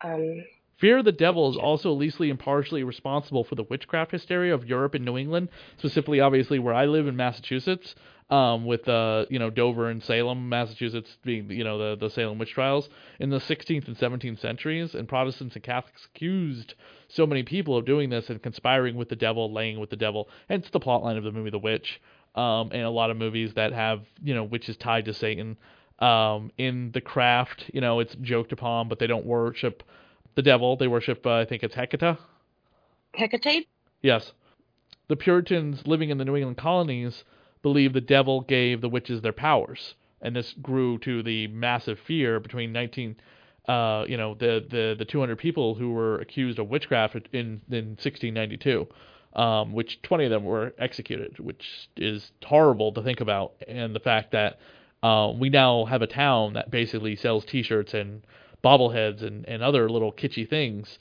Um, 0.01 0.45
Fear 0.79 0.99
of 0.99 1.05
the 1.05 1.13
Devil 1.13 1.51
is 1.51 1.57
also 1.57 1.93
loosely 1.93 2.31
and 2.31 2.39
partially 2.39 2.83
responsible 2.83 3.45
for 3.45 3.55
the 3.55 3.63
witchcraft 3.63 4.11
hysteria 4.11 4.55
of 4.55 4.67
Europe 4.67 4.95
and 4.95 5.05
New 5.05 5.17
England, 5.17 5.49
specifically, 5.79 6.21
obviously, 6.21 6.59
where 6.59 6.75
I 6.75 6.87
live 6.87 7.07
in 7.07 7.15
Massachusetts, 7.17 7.95
um, 8.31 8.65
with 8.65 8.89
uh, 8.89 9.27
you 9.29 9.39
know 9.39 9.51
Dover 9.51 9.91
and 9.91 10.03
Salem, 10.03 10.49
Massachusetts 10.49 11.19
being 11.23 11.51
you 11.51 11.65
know 11.65 11.79
the 11.79 12.07
the 12.07 12.11
Salem 12.11 12.39
witch 12.39 12.53
trials 12.53 12.89
in 13.21 13.29
the 13.29 13.39
16th 13.39 13.87
and 13.87 13.97
17th 13.97 14.41
centuries, 14.41 14.95
and 14.95 15.07
Protestants 15.07 15.55
and 15.55 15.63
Catholics 15.63 16.09
accused 16.15 16.75
so 17.09 17.27
many 17.27 17.43
people 17.43 17.77
of 17.77 17.85
doing 17.85 18.09
this 18.09 18.31
and 18.31 18.43
conspiring 18.43 18.97
with 18.97 19.11
the 19.11 19.17
devil, 19.17 19.53
laying 19.53 19.79
with 19.79 19.91
the 19.91 19.97
devil. 19.97 20.29
Hence 20.49 20.69
the 20.71 20.81
plotline 20.81 21.19
of 21.19 21.25
the 21.25 21.33
movie 21.33 21.51
The 21.51 21.59
Witch, 21.59 22.01
um, 22.35 22.71
and 22.73 22.83
a 22.83 22.91
lot 22.91 23.11
of 23.11 23.19
movies 23.19 23.53
that 23.55 23.73
have 23.73 24.01
you 24.23 24.35
know 24.35 24.45
witches 24.45 24.79
tied 24.79 25.05
to 25.05 25.15
Satan. 25.15 25.59
Um, 25.99 26.51
in 26.59 26.91
the 26.93 27.01
craft, 27.01 27.71
you 27.73 27.81
know, 27.81 28.01
it's 28.01 28.17
joked 28.17 28.51
upon, 28.51 28.89
but 28.89 28.99
they 28.99 29.07
don't 29.07 29.27
worship 29.27 29.85
the 30.35 30.43
devil. 30.43 30.77
They 30.77 30.89
worship, 30.89 31.27
uh, 31.27 31.35
I 31.35 31.45
think 31.45 31.63
it's 31.63 31.75
Hecate. 31.75 32.19
Hecate? 33.15 33.67
Yes. 34.03 34.33
The 35.09 35.17
Puritans 35.17 35.87
living 35.87 36.11
in 36.11 36.19
the 36.19 36.25
New 36.25 36.37
England 36.37 36.57
colonies 36.57 37.25
believed 37.63 37.95
the 37.95 38.01
devil 38.01 38.41
gave 38.41 38.81
the 38.81 38.89
witches 38.89 39.21
their 39.21 39.33
powers, 39.33 39.95
and 40.21 40.35
this 40.35 40.55
grew 40.63 40.99
to 40.99 41.23
the 41.23 41.47
massive 41.49 41.99
fear 42.07 42.41
between 42.41 42.73
19, 42.73 43.17
uh, 43.69 44.05
you 44.09 44.17
know, 44.17 44.35
the 44.35 44.65
the 44.69 44.97
the 44.99 45.05
200 45.05 45.37
people 45.39 45.75
who 45.75 45.93
were 45.93 46.19
accused 46.19 46.59
of 46.59 46.69
witchcraft 46.69 47.15
in 47.33 47.61
in 47.71 47.97
1692. 47.99 48.89
Um, 49.35 49.73
which 49.73 50.03
20 50.03 50.27
of 50.27 50.31
them 50.31 50.45
were 50.45 50.75
executed, 50.79 51.39
which 51.39 51.89
is 51.97 52.33
horrible 52.45 52.93
to 52.93 53.03
think 53.03 53.23
about, 53.23 53.55
and 53.67 53.95
the 53.95 54.01
fact 54.01 54.33
that 54.33 54.59
uh, 55.03 55.33
we 55.35 55.49
now 55.49 55.87
have 55.87 56.03
a 56.03 56.07
town 56.07 56.53
that 56.53 56.71
basically 56.71 57.17
sells 57.17 57.47
T-shirts 57.47 57.95
and 57.95 58.23
bobbleheads 58.63 59.23
and, 59.23 59.47
and 59.47 59.63
other 59.63 59.89
little 59.89 60.13
kitschy 60.13 60.49
things 60.49 60.99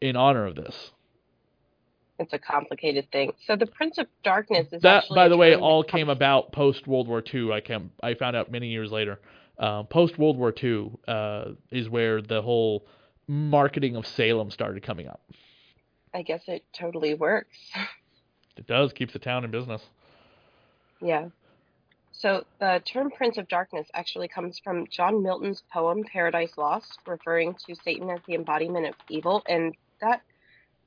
in 0.00 0.16
honor 0.16 0.46
of 0.46 0.54
this. 0.54 0.90
It's 2.18 2.32
a 2.34 2.38
complicated 2.38 3.10
thing. 3.10 3.32
So 3.46 3.56
the 3.56 3.66
Prince 3.66 3.96
of 3.96 4.06
Darkness 4.22 4.66
is 4.72 4.82
That, 4.82 5.04
by 5.14 5.28
the 5.28 5.38
way, 5.38 5.54
all 5.56 5.82
came 5.82 6.10
about 6.10 6.52
post 6.52 6.86
World 6.86 7.08
War 7.08 7.22
II. 7.32 7.52
I 7.52 7.60
can 7.60 7.90
I 8.02 8.12
found 8.14 8.36
out 8.36 8.50
many 8.50 8.68
years 8.68 8.92
later. 8.92 9.18
Uh, 9.58 9.84
post 9.84 10.18
World 10.18 10.36
War 10.36 10.52
II 10.62 10.92
uh, 11.08 11.52
is 11.70 11.88
where 11.88 12.20
the 12.20 12.42
whole 12.42 12.86
marketing 13.26 13.96
of 13.96 14.06
Salem 14.06 14.50
started 14.50 14.82
coming 14.82 15.06
up. 15.08 15.22
I 16.12 16.22
guess 16.22 16.42
it 16.46 16.64
totally 16.78 17.14
works. 17.14 17.56
It 18.56 18.66
does 18.66 18.92
keeps 18.92 19.14
the 19.14 19.18
town 19.18 19.44
in 19.44 19.50
business. 19.50 19.80
Yeah. 21.00 21.28
So 22.20 22.44
the 22.58 22.82
term 22.84 23.10
Prince 23.10 23.38
of 23.38 23.48
Darkness 23.48 23.88
actually 23.94 24.28
comes 24.28 24.60
from 24.62 24.86
John 24.88 25.22
Milton's 25.22 25.62
poem 25.72 26.04
Paradise 26.04 26.52
Lost, 26.58 26.98
referring 27.06 27.54
to 27.66 27.74
Satan 27.74 28.10
as 28.10 28.20
the 28.26 28.34
embodiment 28.34 28.86
of 28.88 28.94
evil, 29.08 29.42
and 29.48 29.74
that 30.02 30.20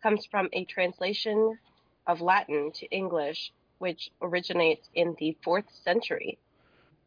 comes 0.03 0.27
from 0.29 0.47
a 0.53 0.63
translation 0.65 1.57
of 2.05 2.21
Latin 2.21 2.71
to 2.75 2.85
English, 2.91 3.51
which 3.79 4.11
originates 4.21 4.87
in 4.93 5.15
the 5.19 5.35
fourth 5.43 5.65
century. 5.83 6.37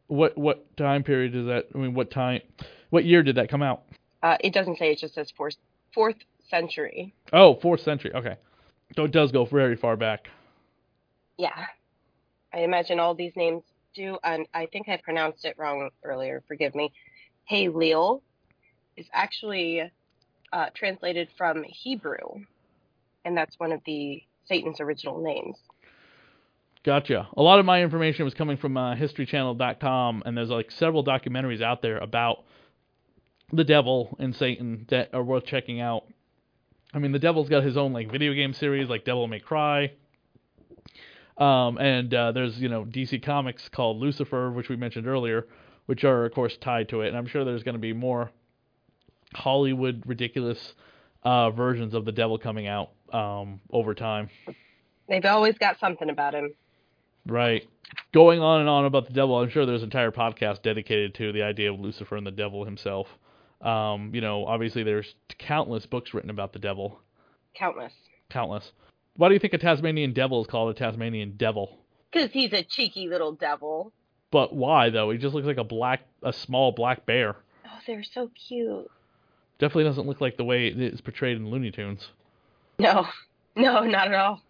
What 0.07 0.37
what 0.37 0.75
time 0.75 1.03
period 1.03 1.33
is 1.33 1.45
that? 1.45 1.67
I 1.73 1.77
mean, 1.77 1.93
what 1.93 2.11
time? 2.11 2.41
What 2.89 3.05
year 3.05 3.23
did 3.23 3.35
that 3.35 3.47
come 3.47 3.63
out? 3.63 3.83
Uh, 4.21 4.35
it 4.41 4.53
doesn't 4.53 4.77
say; 4.77 4.91
it 4.91 4.97
just 4.99 5.13
says 5.13 5.31
fourth 5.37 5.55
fourth 5.93 6.17
century. 6.49 7.13
Oh, 7.31 7.55
fourth 7.61 7.79
century. 7.79 8.13
Okay, 8.13 8.35
so 8.93 9.05
it 9.05 9.11
does 9.11 9.31
go 9.31 9.45
very 9.45 9.77
far 9.77 9.95
back. 9.95 10.27
Yeah. 11.37 11.67
I 12.53 12.59
imagine 12.61 12.99
all 12.99 13.13
these 13.13 13.35
names 13.35 13.63
do, 13.97 14.17
and 14.23 14.47
I 14.53 14.67
think 14.67 14.87
I 14.87 14.97
pronounced 14.97 15.43
it 15.43 15.55
wrong 15.57 15.89
earlier. 16.03 16.43
Forgive 16.47 16.75
me. 16.75 16.93
Haleel 17.51 18.21
is 18.95 19.07
actually 19.11 19.91
uh, 20.53 20.65
translated 20.73 21.29
from 21.37 21.63
Hebrew, 21.63 22.45
and 23.25 23.35
that's 23.35 23.59
one 23.59 23.71
of 23.71 23.81
the 23.85 24.23
Satan's 24.47 24.79
original 24.79 25.21
names. 25.21 25.57
Gotcha. 26.83 27.27
A 27.35 27.41
lot 27.41 27.59
of 27.59 27.65
my 27.65 27.83
information 27.83 28.23
was 28.23 28.33
coming 28.33 28.55
from 28.55 28.77
uh, 28.77 28.95
HistoryChannel.com, 28.95 30.23
and 30.25 30.37
there's 30.37 30.49
like 30.49 30.71
several 30.71 31.03
documentaries 31.03 31.61
out 31.61 31.81
there 31.81 31.97
about 31.97 32.45
the 33.51 33.63
devil 33.63 34.15
and 34.19 34.35
Satan 34.35 34.85
that 34.89 35.13
are 35.13 35.23
worth 35.23 35.45
checking 35.45 35.81
out. 35.81 36.05
I 36.93 36.99
mean, 36.99 37.11
the 37.11 37.19
devil's 37.19 37.49
got 37.49 37.63
his 37.63 37.75
own 37.75 37.91
like 37.91 38.09
video 38.11 38.33
game 38.33 38.53
series, 38.53 38.87
like 38.87 39.03
Devil 39.03 39.27
May 39.27 39.39
Cry. 39.39 39.91
Um, 41.37 41.77
and 41.77 42.13
uh, 42.13 42.31
there's 42.31 42.57
you 42.57 42.69
know 42.69 42.85
DC 42.85 43.23
Comics 43.23 43.69
called 43.69 43.97
Lucifer, 43.97 44.51
which 44.51 44.69
we 44.69 44.75
mentioned 44.75 45.07
earlier, 45.07 45.47
which 45.85 46.03
are 46.03 46.25
of 46.25 46.33
course 46.33 46.57
tied 46.57 46.89
to 46.89 47.01
it. 47.01 47.09
And 47.09 47.17
I'm 47.17 47.27
sure 47.27 47.45
there's 47.45 47.63
going 47.63 47.75
to 47.75 47.79
be 47.79 47.93
more 47.93 48.31
Hollywood 49.33 50.03
ridiculous 50.05 50.73
uh, 51.23 51.51
versions 51.51 51.93
of 51.93 52.05
the 52.05 52.11
devil 52.11 52.37
coming 52.37 52.67
out 52.67 52.91
um, 53.13 53.59
over 53.71 53.93
time. 53.93 54.29
They've 55.07 55.25
always 55.25 55.57
got 55.57 55.79
something 55.79 56.09
about 56.09 56.33
him. 56.33 56.53
Right. 57.25 57.67
Going 58.13 58.39
on 58.39 58.61
and 58.61 58.69
on 58.69 58.85
about 58.85 59.07
the 59.07 59.13
devil, 59.13 59.37
I'm 59.37 59.49
sure 59.49 59.65
there's 59.65 59.81
an 59.81 59.87
entire 59.87 60.11
podcast 60.11 60.61
dedicated 60.61 61.15
to 61.15 61.31
the 61.31 61.43
idea 61.43 61.71
of 61.71 61.79
Lucifer 61.79 62.15
and 62.15 62.25
the 62.25 62.31
devil 62.31 62.65
himself. 62.65 63.07
Um, 63.61 64.11
you 64.13 64.21
know, 64.21 64.45
obviously 64.45 64.83
there's 64.83 65.15
countless 65.37 65.85
books 65.85 66.13
written 66.13 66.29
about 66.29 66.53
the 66.53 66.59
devil. 66.59 66.99
Countless. 67.55 67.93
Countless. 68.29 68.71
Why 69.17 69.27
do 69.27 69.33
you 69.33 69.39
think 69.39 69.53
a 69.53 69.57
Tasmanian 69.57 70.13
devil 70.13 70.41
is 70.41 70.47
called 70.47 70.75
a 70.75 70.79
Tasmanian 70.79 71.33
devil? 71.37 71.79
Because 72.11 72.31
he's 72.31 72.53
a 72.53 72.63
cheeky 72.63 73.07
little 73.07 73.33
devil. 73.33 73.91
But 74.31 74.55
why 74.55 74.89
though? 74.89 75.09
He 75.11 75.17
just 75.17 75.33
looks 75.33 75.47
like 75.47 75.57
a 75.57 75.63
black 75.63 76.01
a 76.23 76.31
small 76.31 76.71
black 76.71 77.05
bear. 77.05 77.35
Oh, 77.65 77.79
they're 77.85 78.03
so 78.03 78.29
cute. 78.47 78.89
Definitely 79.59 79.85
doesn't 79.85 80.07
look 80.07 80.21
like 80.21 80.37
the 80.37 80.43
way 80.43 80.67
it 80.67 80.79
is 80.79 81.01
portrayed 81.01 81.37
in 81.37 81.49
Looney 81.49 81.71
Tunes. 81.71 82.09
No, 82.79 83.07
no, 83.55 83.81
not 83.81 84.07
at 84.07 84.13
all. 84.13 84.41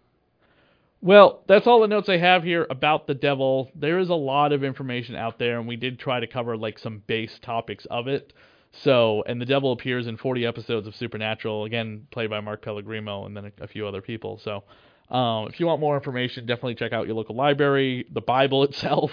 Well, 1.00 1.44
that's 1.46 1.66
all 1.66 1.80
the 1.80 1.86
notes 1.86 2.08
I 2.08 2.18
have 2.18 2.42
here 2.42 2.66
about 2.68 3.06
the 3.06 3.14
devil. 3.14 3.70
There 3.74 3.98
is 3.98 4.10
a 4.10 4.14
lot 4.14 4.52
of 4.52 4.64
information 4.64 5.14
out 5.14 5.38
there, 5.38 5.58
and 5.58 5.68
we 5.68 5.76
did 5.76 5.98
try 5.98 6.20
to 6.20 6.26
cover 6.26 6.56
like 6.56 6.78
some 6.78 7.02
base 7.06 7.38
topics 7.40 7.86
of 7.86 8.08
it. 8.08 8.32
So, 8.72 9.24
and 9.26 9.40
the 9.40 9.46
devil 9.46 9.72
appears 9.72 10.06
in 10.06 10.16
40 10.16 10.46
episodes 10.46 10.86
of 10.86 10.94
Supernatural, 10.94 11.64
again 11.64 12.06
played 12.10 12.30
by 12.30 12.40
Mark 12.40 12.62
Pellegrino 12.62 13.24
and 13.24 13.36
then 13.36 13.46
a, 13.46 13.64
a 13.64 13.66
few 13.66 13.86
other 13.86 14.02
people. 14.02 14.38
So, 14.38 14.64
um, 15.14 15.48
if 15.48 15.58
you 15.58 15.66
want 15.66 15.80
more 15.80 15.96
information, 15.96 16.44
definitely 16.44 16.74
check 16.74 16.92
out 16.92 17.06
your 17.06 17.16
local 17.16 17.34
library, 17.34 18.06
the 18.12 18.20
Bible 18.20 18.62
itself, 18.64 19.10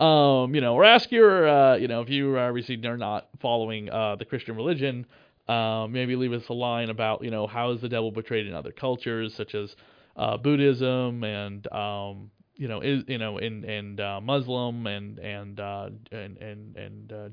um, 0.00 0.54
you 0.54 0.60
know, 0.60 0.74
or 0.74 0.84
ask 0.84 1.12
your, 1.12 1.46
uh, 1.46 1.76
you 1.76 1.86
know, 1.86 2.00
if 2.00 2.08
you 2.08 2.38
uh, 2.38 2.50
received 2.50 2.84
or 2.86 2.96
not 2.96 3.28
following 3.40 3.90
uh, 3.90 4.16
the 4.16 4.24
Christian 4.24 4.56
religion, 4.56 5.06
um, 5.46 5.92
maybe 5.92 6.16
leave 6.16 6.32
us 6.32 6.48
a 6.48 6.54
line 6.54 6.88
about, 6.88 7.22
you 7.22 7.30
know, 7.30 7.46
how 7.46 7.72
is 7.72 7.82
the 7.82 7.88
devil 7.90 8.10
portrayed 8.10 8.46
in 8.46 8.54
other 8.54 8.72
cultures, 8.72 9.34
such 9.34 9.54
as 9.54 9.76
uh, 10.16 10.36
Buddhism 10.36 11.24
and 11.24 11.70
um, 11.72 12.30
you 12.56 12.68
know 12.68 12.80
is 12.80 13.02
you 13.08 13.18
know 13.18 13.38
in 13.38 13.64
and 13.64 14.00
uh, 14.00 14.20
Muslim 14.20 14.86
and 14.86 15.18
and 15.18 15.60
uh, 15.60 15.90
and 16.12 16.36
and, 16.38 16.76
and 16.76 17.12
uh, 17.12 17.28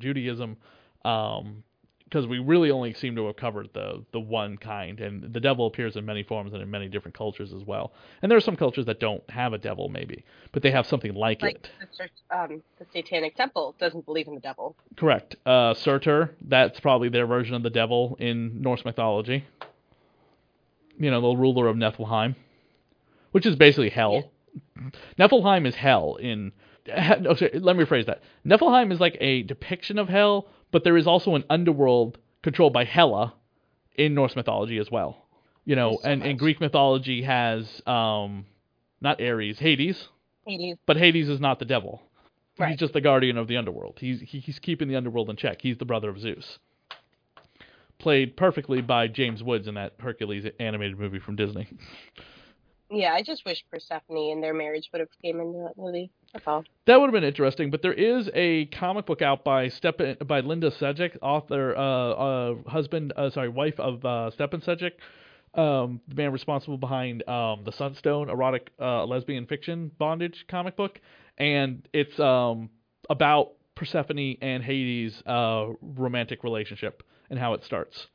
Judaism, 1.03 1.63
because 2.05 2.27
we 2.27 2.39
really 2.39 2.71
only 2.71 2.93
seem 2.93 3.15
to 3.15 3.27
have 3.27 3.37
covered 3.37 3.69
the 3.73 4.03
the 4.11 4.19
one 4.19 4.57
kind, 4.57 4.99
and 4.99 5.33
the 5.33 5.39
devil 5.39 5.65
appears 5.65 5.95
in 5.95 6.05
many 6.05 6.23
forms 6.23 6.51
and 6.51 6.61
in 6.61 6.69
many 6.69 6.89
different 6.89 7.17
cultures 7.17 7.53
as 7.53 7.63
well. 7.63 7.93
And 8.21 8.29
there 8.29 8.37
are 8.37 8.41
some 8.41 8.57
cultures 8.57 8.85
that 8.87 8.99
don't 8.99 9.23
have 9.29 9.53
a 9.53 9.57
devil, 9.57 9.87
maybe, 9.87 10.25
but 10.51 10.61
they 10.61 10.71
have 10.71 10.85
something 10.85 11.13
like, 11.13 11.41
Like 11.41 11.55
it. 11.55 11.69
the, 11.79 11.97
Church- 11.97 12.11
um, 12.29 12.61
the 12.79 12.85
Satanic 12.91 13.35
Temple 13.37 13.75
doesn't 13.79 14.05
believe 14.05 14.27
in 14.27 14.33
the 14.35 14.41
devil. 14.41 14.75
Correct. 14.97 15.37
Uh, 15.45 15.73
Surtur, 15.73 16.31
that's 16.41 16.81
probably 16.81 17.07
their 17.07 17.25
version 17.25 17.55
of 17.55 17.63
the 17.63 17.69
devil 17.69 18.17
in 18.19 18.61
Norse 18.61 18.83
mythology. 18.83 19.45
You 20.99 21.09
know, 21.11 21.21
the 21.21 21.35
ruler 21.37 21.67
of 21.67 21.77
Niflheim, 21.77 22.35
which 23.31 23.45
is 23.45 23.55
basically 23.55 23.89
hell. 23.89 24.29
Niflheim 25.17 25.65
is 25.65 25.75
hell 25.75 26.15
in. 26.15 26.51
No, 27.21 27.35
sorry, 27.35 27.51
let 27.59 27.75
me 27.77 27.85
rephrase 27.85 28.07
that. 28.07 28.21
Niflheim 28.45 28.91
is 28.91 28.99
like 28.99 29.15
a 29.21 29.43
depiction 29.43 29.99
of 29.99 30.09
hell, 30.09 30.47
but 30.71 30.83
there 30.83 30.97
is 30.97 31.07
also 31.07 31.35
an 31.35 31.43
underworld 31.49 32.17
controlled 32.41 32.73
by 32.73 32.85
Hela 32.85 33.33
in 33.95 34.13
Norse 34.15 34.35
mythology 34.35 34.77
as 34.77 34.89
well. 34.89 35.25
You 35.65 35.75
know, 35.75 35.99
so 36.01 36.09
and, 36.09 36.23
and. 36.23 36.39
Greek 36.39 36.59
mythology 36.59 37.21
has 37.21 37.81
um, 37.85 38.45
not 38.99 39.21
Ares, 39.21 39.59
Hades, 39.59 40.07
Hades. 40.45 40.77
but 40.87 40.97
Hades 40.97 41.29
is 41.29 41.39
not 41.39 41.59
the 41.59 41.65
devil. 41.65 42.01
Right. 42.57 42.71
He's 42.71 42.79
just 42.79 42.93
the 42.93 43.01
guardian 43.01 43.37
of 43.37 43.47
the 43.47 43.57
underworld. 43.57 43.97
He's 43.99 44.21
he, 44.21 44.39
he's 44.39 44.59
keeping 44.59 44.87
the 44.87 44.95
underworld 44.95 45.29
in 45.29 45.35
check. 45.35 45.61
He's 45.61 45.77
the 45.77 45.85
brother 45.85 46.09
of 46.09 46.19
Zeus. 46.19 46.57
Played 47.99 48.35
perfectly 48.35 48.81
by 48.81 49.07
James 49.07 49.43
Woods 49.43 49.67
in 49.67 49.75
that 49.75 49.93
Hercules 49.99 50.45
animated 50.59 50.97
movie 50.97 51.19
from 51.19 51.35
Disney. 51.35 51.67
Yeah, 52.89 53.13
I 53.13 53.21
just 53.21 53.45
wish 53.45 53.63
Persephone 53.71 54.31
and 54.31 54.43
their 54.43 54.53
marriage 54.53 54.89
would 54.91 54.99
have 54.99 55.09
came 55.23 55.39
into 55.39 55.59
that 55.59 55.77
movie. 55.77 56.11
That's 56.33 56.47
all. 56.47 56.63
That 56.85 56.99
would 56.99 57.07
have 57.07 57.13
been 57.13 57.23
interesting, 57.23 57.69
but 57.71 57.81
there 57.81 57.93
is 57.93 58.29
a 58.33 58.65
comic 58.67 59.05
book 59.05 59.21
out 59.21 59.43
by 59.43 59.67
Stjepan 59.67 60.25
by 60.27 60.39
Linda 60.39 60.71
Sejic, 60.71 61.17
author, 61.21 61.75
uh, 61.75 61.81
uh, 61.81 62.55
husband, 62.69 63.13
uh, 63.15 63.29
sorry, 63.29 63.49
wife 63.49 63.79
of 63.79 64.03
uh, 64.05 64.31
Stjepan 64.37 64.63
Sejic, 64.63 64.93
um, 65.59 66.01
the 66.07 66.15
man 66.15 66.31
responsible 66.31 66.77
behind 66.77 67.27
um, 67.27 67.63
the 67.65 67.71
Sunstone 67.71 68.29
erotic 68.29 68.71
uh, 68.79 69.05
lesbian 69.05 69.45
fiction 69.45 69.91
bondage 69.99 70.45
comic 70.47 70.75
book, 70.75 70.99
and 71.37 71.87
it's 71.93 72.17
um, 72.19 72.69
about 73.09 73.51
Persephone 73.75 74.37
and 74.41 74.63
Hades' 74.63 75.21
uh, 75.25 75.67
romantic 75.81 76.43
relationship 76.43 77.03
and 77.29 77.37
how 77.37 77.53
it 77.53 77.63
starts. 77.63 78.07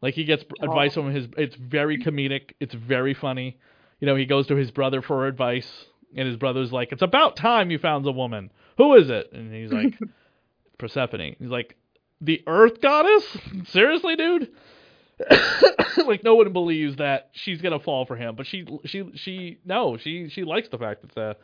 Like 0.00 0.14
he 0.14 0.24
gets 0.24 0.44
Oh. 0.60 0.64
advice 0.64 0.94
from 0.94 1.12
his. 1.12 1.26
It's 1.36 1.54
very 1.56 1.98
comedic. 1.98 2.52
It's 2.60 2.74
very 2.74 3.14
funny. 3.14 3.58
You 4.00 4.06
know, 4.06 4.16
he 4.16 4.26
goes 4.26 4.46
to 4.48 4.56
his 4.56 4.70
brother 4.72 5.00
for 5.00 5.26
advice, 5.28 5.86
and 6.16 6.26
his 6.26 6.36
brother's 6.36 6.72
like, 6.72 6.92
"It's 6.92 7.02
about 7.02 7.36
time 7.36 7.70
you 7.70 7.78
found 7.78 8.06
a 8.06 8.12
woman. 8.12 8.50
Who 8.78 8.94
is 8.94 9.10
it?" 9.10 9.32
And 9.32 9.52
he's 9.52 9.72
like, 9.72 9.98
"Persephone." 10.78 11.36
He's 11.38 11.48
like, 11.48 11.76
"The 12.20 12.42
Earth 12.46 12.80
Goddess? 12.80 13.24
Seriously, 13.64 14.16
dude?" 14.16 14.50
like 16.06 16.24
no 16.24 16.34
one 16.34 16.52
believes 16.52 16.96
that 16.96 17.30
she's 17.32 17.60
gonna 17.60 17.78
fall 17.78 18.06
for 18.06 18.16
him, 18.16 18.34
but 18.34 18.46
she 18.46 18.66
she 18.84 19.04
she 19.14 19.58
no 19.64 19.96
she 19.96 20.28
she 20.28 20.44
likes 20.44 20.68
the 20.68 20.78
fact 20.78 21.02
that 21.02 21.14
the 21.14 21.36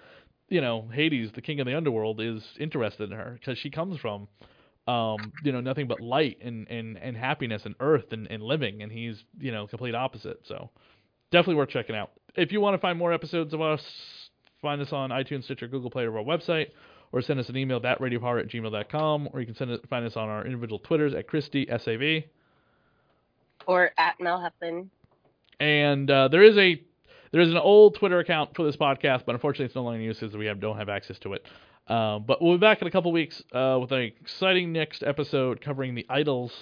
you 0.49 0.61
know 0.61 0.89
Hades, 0.93 1.31
the 1.33 1.43
king 1.43 1.61
of 1.61 1.67
the 1.67 1.77
underworld, 1.77 2.21
is 2.21 2.43
interested 2.59 3.11
in 3.11 3.17
her 3.17 3.37
because 3.39 3.59
she 3.59 3.71
comes 3.71 3.99
from 3.99 4.29
um 4.87 5.33
you 5.45 5.53
know 5.53 5.61
nothing 5.61 5.87
but 5.87 6.01
light 6.01 6.39
and 6.41 6.67
and 6.69 6.97
and 6.97 7.17
happiness 7.17 7.67
and 7.67 7.75
earth 7.81 8.13
and 8.13 8.27
and 8.31 8.43
living, 8.43 8.83
and 8.83 8.91
he's 8.91 9.23
you 9.39 9.53
know 9.53 9.67
complete 9.67 9.95
opposite. 9.95 10.41
So 10.45 10.71
definitely 11.31 11.57
worth 11.57 11.71
checking 11.71 11.97
out. 11.97 12.11
If 12.35 12.53
you 12.53 12.61
want 12.61 12.75
to 12.75 12.79
find 12.79 12.99
more 12.99 13.13
episodes 13.13 13.53
of 13.53 13.61
us, 13.61 13.83
find 14.61 14.81
us 14.81 14.93
on 14.93 15.11
iTunes, 15.11 15.45
Stitcher, 15.45 15.69
Google 15.69 15.91
Play, 15.91 16.05
or 16.05 16.19
our 16.19 16.25
website, 16.25 16.71
or 17.13 17.23
send 17.23 17.41
us 17.41 17.49
an 17.49 17.57
email 17.57 17.81
at 17.85 18.01
radiopower 18.01 18.41
at 18.41 18.49
gmail.com, 18.49 19.29
or 19.33 19.41
you 19.41 19.47
can 19.47 19.55
send 19.55 19.71
it, 19.71 19.89
find 19.89 20.05
us 20.05 20.17
on 20.17 20.29
our 20.29 20.45
individual 20.45 20.79
Twitters 20.79 21.15
at 21.15 21.27
Christy 21.27 21.67
SAV. 21.67 22.25
Or 23.67 23.91
at 23.99 24.21
Mel 24.21 24.39
Heflin. 24.39 24.89
And 25.61 26.11
uh, 26.11 26.29
there 26.29 26.43
is 26.43 26.57
a 26.57 26.81
there 27.31 27.43
is 27.43 27.51
an 27.51 27.59
old 27.59 27.97
Twitter 27.97 28.21
account 28.21 28.57
for 28.57 28.65
this 28.65 28.77
podcast, 28.77 29.25
but 29.27 29.35
unfortunately 29.35 29.67
it's 29.67 29.75
no 29.75 29.83
longer 29.83 29.99
in 29.99 30.05
use 30.05 30.19
because 30.19 30.35
we 30.37 30.47
have 30.47 30.61
don't 30.61 30.79
have 30.79 30.89
access 30.89 31.19
to 31.21 31.35
it. 31.35 31.45
Uh, 31.87 32.19
but 32.19 32.41
we'll 32.41 32.57
be 32.57 32.61
back 32.61 32.81
in 32.81 32.89
a 32.89 32.91
couple 32.91 33.11
weeks 33.13 33.43
uh, 33.53 33.79
with 33.81 33.93
an 33.93 34.01
exciting 34.01 34.73
next 34.73 35.03
episode 35.03 35.61
covering 35.61 35.95
the 35.95 36.07
idols 36.09 36.53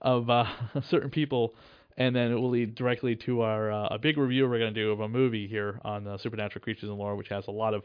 of 0.00 0.28
uh, 0.28 0.44
certain 0.88 1.10
people, 1.10 1.54
and 1.96 2.14
then 2.14 2.30
it 2.30 2.34
will 2.34 2.50
lead 2.50 2.74
directly 2.74 3.16
to 3.16 3.42
our 3.42 3.72
uh, 3.72 3.88
a 3.88 3.98
big 3.98 4.18
review 4.18 4.48
we're 4.48 4.58
going 4.58 4.74
to 4.74 4.80
do 4.80 4.92
of 4.92 5.00
a 5.00 5.08
movie 5.08 5.46
here 5.46 5.80
on 5.84 6.06
uh, 6.06 6.18
supernatural 6.18 6.62
creatures 6.62 6.88
and 6.88 6.98
lore, 6.98 7.16
which 7.16 7.28
has 7.28 7.46
a 7.46 7.50
lot 7.50 7.74
of 7.74 7.82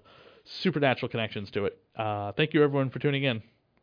supernatural 0.61 1.09
connections 1.09 1.49
to 1.51 1.65
it. 1.65 1.77
Uh, 1.95 2.31
thank 2.33 2.53
you 2.53 2.63
everyone 2.63 2.89
for 2.89 2.99
tuning 2.99 3.23
in. 3.23 3.41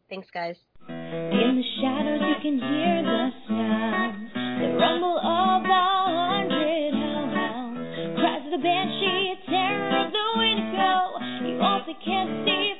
Thanks, 0.08 0.28
guys. 0.32 0.56
In 0.88 1.52
the 1.56 1.64
shadows 1.80 2.20
you 2.20 2.36
can 2.42 2.58
hear 2.58 3.02
the 3.02 3.30
sounds, 3.46 4.32
the 4.32 4.76
rumble 4.78 5.18
of 5.18 5.64
a 5.64 5.86
hundred 6.08 6.94
hellhounds, 6.96 8.18
cries 8.18 8.44
of 8.46 8.52
the 8.52 8.62
banshee, 8.62 9.34
terror 9.48 10.06
of 10.06 10.12
the 10.12 10.24
Wendigo. 10.36 11.52
You 11.52 11.60
also 11.60 11.92
can't 12.04 12.44
see 12.46 12.77